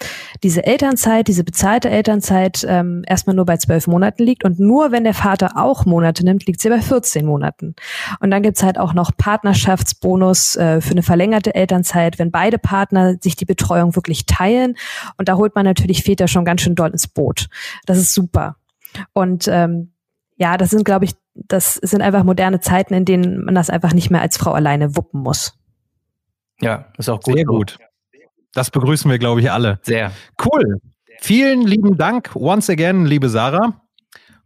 diese 0.43 0.65
Elternzeit, 0.65 1.29
diese 1.29 1.45
bezahlte 1.45 1.91
Elternzeit 1.91 2.65
ähm, 2.67 3.03
erstmal 3.07 3.37
nur 3.37 3.45
bei 3.45 3.57
zwölf 3.59 3.87
Monaten 3.87 4.23
liegt 4.23 4.45
und 4.45 4.59
nur 4.59 4.93
wenn 4.93 5.05
der 5.05 5.15
Vater 5.15 5.53
auch 5.57 5.85
Monate 5.85 6.25
nimmt, 6.25 6.47
liegt 6.47 6.61
sie 6.61 6.71
bei 6.71 6.81
14 6.81 7.27
Monaten. 7.27 7.75
Und 8.21 8.31
dann 8.31 8.43
gibt's 8.43 8.63
halt 8.63 8.79
auch 8.79 8.95
noch 8.95 9.11
Partnerschaftsbonus 9.17 10.57
äh, 10.57 10.81
für 10.81 10.93
eine 10.93 11.03
verlängerte 11.03 11.55
Elternzeit, 11.55 12.19
wenn 12.19 12.31
beide 12.31 12.59
Partner 12.59 13.17
sich 13.21 13.37
die 13.37 13.45
Betreuung 13.45 13.95
wirklich 13.97 14.27
teilen. 14.27 14.77
Und 15.19 15.29
da 15.29 15.37
holt 15.37 15.55
man 15.55 15.65
natürlich 15.65 16.03
Väter 16.03 16.29
schon 16.29 16.45
ganz 16.45 16.63
schön 16.63 16.75
doll 16.75 16.91
ins 16.91 17.07
Boot. 17.07 17.49
Das 17.87 17.99
ist 17.99 18.15
super. 18.15 18.57
Und 19.13 19.49
ähm, 19.49 19.93
ja, 20.41 20.57
das 20.57 20.71
sind, 20.71 20.85
glaube 20.85 21.05
ich, 21.05 21.13
das 21.35 21.75
sind 21.75 22.01
einfach 22.01 22.25
moderne 22.25 22.61
Zeiten, 22.61 22.95
in 22.95 23.05
denen 23.05 23.45
man 23.45 23.55
das 23.55 23.69
einfach 23.69 23.93
nicht 23.93 24.11
mehr 24.11 24.23
als 24.23 24.39
Frau 24.39 24.53
alleine 24.53 24.97
wuppen 24.97 25.21
muss. 25.21 25.53
Ja, 26.63 26.87
ist 26.97 27.11
auch 27.11 27.21
gut. 27.21 27.35
Sehr 27.37 27.45
gut. 27.45 27.79
Das 28.55 28.71
begrüßen 28.71 29.11
wir, 29.11 29.19
glaube 29.19 29.41
ich, 29.41 29.51
alle. 29.53 29.79
Sehr. 29.83 30.13
Cool. 30.43 30.81
Vielen 31.21 31.63
lieben 31.67 31.99
Dank 31.99 32.35
once 32.35 32.71
again, 32.71 33.05
liebe 33.05 33.29
Sarah. 33.29 33.83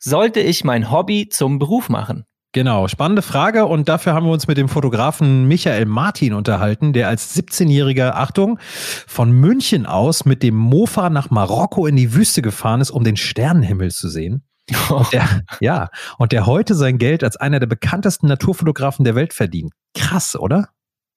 Sollte 0.00 0.40
ich 0.40 0.64
mein 0.64 0.90
Hobby 0.90 1.28
zum 1.28 1.60
Beruf 1.60 1.88
machen? 1.88 2.24
Genau, 2.54 2.86
spannende 2.86 3.22
Frage 3.22 3.66
und 3.66 3.88
dafür 3.88 4.14
haben 4.14 4.26
wir 4.26 4.32
uns 4.32 4.46
mit 4.46 4.56
dem 4.56 4.68
Fotografen 4.68 5.48
Michael 5.48 5.86
Martin 5.86 6.34
unterhalten, 6.34 6.92
der 6.92 7.08
als 7.08 7.36
17-jähriger, 7.36 8.12
Achtung, 8.12 8.60
von 9.08 9.32
München 9.32 9.86
aus 9.86 10.24
mit 10.24 10.44
dem 10.44 10.54
Mofa 10.54 11.10
nach 11.10 11.30
Marokko 11.30 11.88
in 11.88 11.96
die 11.96 12.14
Wüste 12.14 12.42
gefahren 12.42 12.80
ist, 12.80 12.92
um 12.92 13.02
den 13.02 13.16
Sternenhimmel 13.16 13.90
zu 13.90 14.08
sehen. 14.08 14.44
Und 14.88 15.12
der, 15.12 15.42
ja, 15.60 15.88
und 16.16 16.30
der 16.30 16.46
heute 16.46 16.76
sein 16.76 16.98
Geld 16.98 17.24
als 17.24 17.36
einer 17.36 17.58
der 17.58 17.66
bekanntesten 17.66 18.28
Naturfotografen 18.28 19.04
der 19.04 19.16
Welt 19.16 19.34
verdient. 19.34 19.72
Krass, 19.92 20.36
oder? 20.36 20.68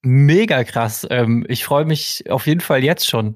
Mega 0.01 0.63
krass. 0.63 1.05
Ähm, 1.11 1.45
ich 1.47 1.65
freue 1.65 1.85
mich 1.85 2.23
auf 2.31 2.47
jeden 2.47 2.61
Fall 2.61 2.83
jetzt 2.83 3.07
schon. 3.07 3.35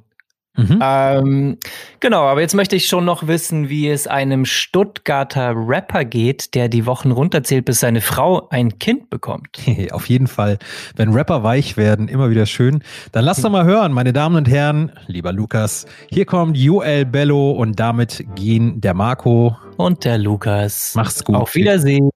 Mhm. 0.57 0.79
Ähm, 0.81 1.57
genau, 2.01 2.23
aber 2.23 2.41
jetzt 2.41 2.55
möchte 2.55 2.75
ich 2.75 2.87
schon 2.87 3.05
noch 3.05 3.27
wissen, 3.27 3.69
wie 3.69 3.87
es 3.87 4.05
einem 4.05 4.45
Stuttgarter 4.45 5.53
Rapper 5.55 6.03
geht, 6.03 6.55
der 6.55 6.67
die 6.67 6.85
Wochen 6.85 7.11
runterzählt, 7.11 7.65
bis 7.65 7.79
seine 7.79 8.01
Frau 8.01 8.49
ein 8.49 8.77
Kind 8.77 9.09
bekommt. 9.09 9.47
Auf 9.91 10.07
jeden 10.07 10.27
Fall, 10.27 10.59
wenn 10.95 11.13
Rapper 11.13 11.43
weich 11.43 11.77
werden, 11.77 12.07
immer 12.09 12.29
wieder 12.29 12.45
schön. 12.45 12.83
Dann 13.13 13.23
lasst 13.25 13.43
doch 13.43 13.49
mal 13.49 13.65
hören, 13.65 13.93
meine 13.93 14.11
Damen 14.11 14.35
und 14.35 14.49
Herren, 14.49 14.91
lieber 15.07 15.31
Lukas. 15.31 15.85
Hier 16.09 16.25
kommt 16.25 16.57
Joel 16.57 17.05
Bello 17.05 17.51
und 17.51 17.79
damit 17.79 18.25
gehen 18.35 18.81
der 18.81 18.93
Marco 18.93 19.55
und 19.77 20.03
der 20.03 20.17
Lukas. 20.17 20.93
Mach's 20.95 21.23
gut. 21.23 21.35
Auf 21.35 21.55
Wiedersehen. 21.55 22.09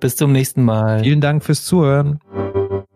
Bis 0.00 0.16
zum 0.16 0.32
nächsten 0.32 0.64
Mal. 0.64 1.02
Vielen 1.02 1.20
Dank 1.20 1.44
fürs 1.44 1.64
Zuhören. 1.64 2.20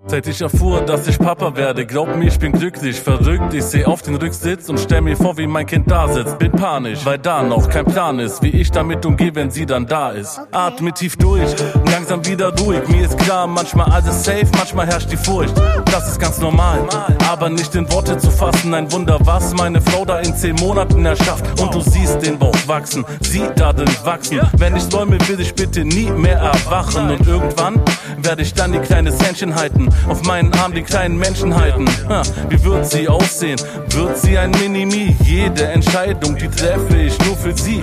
Seit 0.07 0.27
ich 0.27 0.43
erfuhr, 0.43 0.83
dass 0.83 1.09
ich 1.09 1.19
Papa 1.19 1.57
werde, 1.57 1.87
glaub 1.87 2.15
mir, 2.15 2.27
ich 2.27 2.39
bin 2.39 2.53
glücklich, 2.53 3.01
verrückt. 3.01 3.55
Ich 3.55 3.65
seh 3.65 3.87
auf 3.87 4.03
den 4.03 4.17
Rücksitz 4.17 4.69
und 4.69 4.79
stell 4.79 5.01
mir 5.01 5.17
vor, 5.17 5.39
wie 5.39 5.47
mein 5.47 5.65
Kind 5.65 5.91
da 5.91 6.07
sitzt. 6.09 6.39
Bin 6.39 6.53
panisch, 6.53 7.07
weil 7.07 7.17
da 7.17 7.43
noch 7.43 7.71
kein 7.71 7.87
Plan 7.87 8.19
ist, 8.19 8.43
wie 8.43 8.51
ich 8.51 8.71
damit 8.71 9.07
umgehe, 9.07 9.35
wenn 9.35 9.51
sie 9.51 9.65
dann 9.65 9.87
da 9.87 10.11
ist. 10.11 10.43
Atme 10.53 10.93
tief 10.93 11.17
durch, 11.17 11.49
langsam 11.91 12.25
wieder 12.27 12.55
ruhig. 12.55 12.87
Mir 12.89 13.07
ist 13.07 13.17
klar, 13.17 13.47
manchmal 13.47 13.91
alles 13.91 14.25
safe, 14.25 14.47
manchmal 14.59 14.87
herrscht 14.87 15.11
die 15.11 15.17
Furcht. 15.17 15.55
Das 15.87 16.07
ist 16.07 16.21
ganz 16.21 16.39
normal, 16.39 16.81
aber 17.27 17.49
nicht 17.49 17.75
in 17.75 17.91
Worte 17.91 18.19
zu 18.19 18.31
fassen. 18.31 18.75
Ein 18.75 18.93
Wunder, 18.93 19.19
was 19.23 19.55
meine 19.55 19.81
Frau 19.81 20.05
da 20.05 20.19
in 20.19 20.37
zehn 20.37 20.57
Monaten 20.57 21.07
erschafft. 21.07 21.59
Und 21.59 21.75
du 21.75 21.81
siehst 21.81 22.21
den 22.21 22.39
Bauch 22.39 22.55
wachsen, 22.67 23.07
sie 23.21 23.45
darin 23.57 23.89
wachsen. 24.05 24.41
Wenn 24.59 24.77
ich 24.77 24.87
träume, 24.87 25.17
will 25.29 25.41
ich 25.41 25.55
bitte 25.55 25.83
nie 25.83 26.11
mehr 26.11 26.39
erwachen. 26.39 27.11
Und 27.11 27.27
irgendwann 27.27 27.81
werde 28.19 28.43
ich 28.43 28.53
dann 28.53 28.73
die 28.73 28.81
kleine 28.81 29.11
Händchen 29.11 29.55
halten 29.55 29.89
auf 30.09 30.23
meinen 30.23 30.53
Arm 30.55 30.73
die 30.73 30.83
kleinen 30.83 31.19
Menschen 31.19 31.55
halten. 31.55 31.87
Ha, 32.09 32.23
wie 32.49 32.63
wird 32.63 32.87
sie 32.91 33.09
aussehen? 33.09 33.61
Wird 33.89 34.19
sie 34.19 34.39
ein 34.39 34.51
Minimi? 34.53 35.17
Jede 35.25 35.67
Entscheidung, 35.67 36.37
die 36.37 36.49
treffe 36.49 36.97
ich 36.97 37.19
nur 37.25 37.37
für 37.37 37.57
sie. 37.57 37.83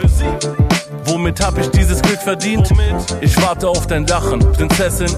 Womit 1.05 1.43
hab 1.43 1.57
ich 1.57 1.69
dieses 1.71 2.01
Glück 2.01 2.21
verdient? 2.21 2.69
Ich 3.21 3.41
warte 3.41 3.67
auf 3.67 3.87
dein 3.87 4.05
Lachen, 4.05 4.39
Prinzessin. 4.53 5.09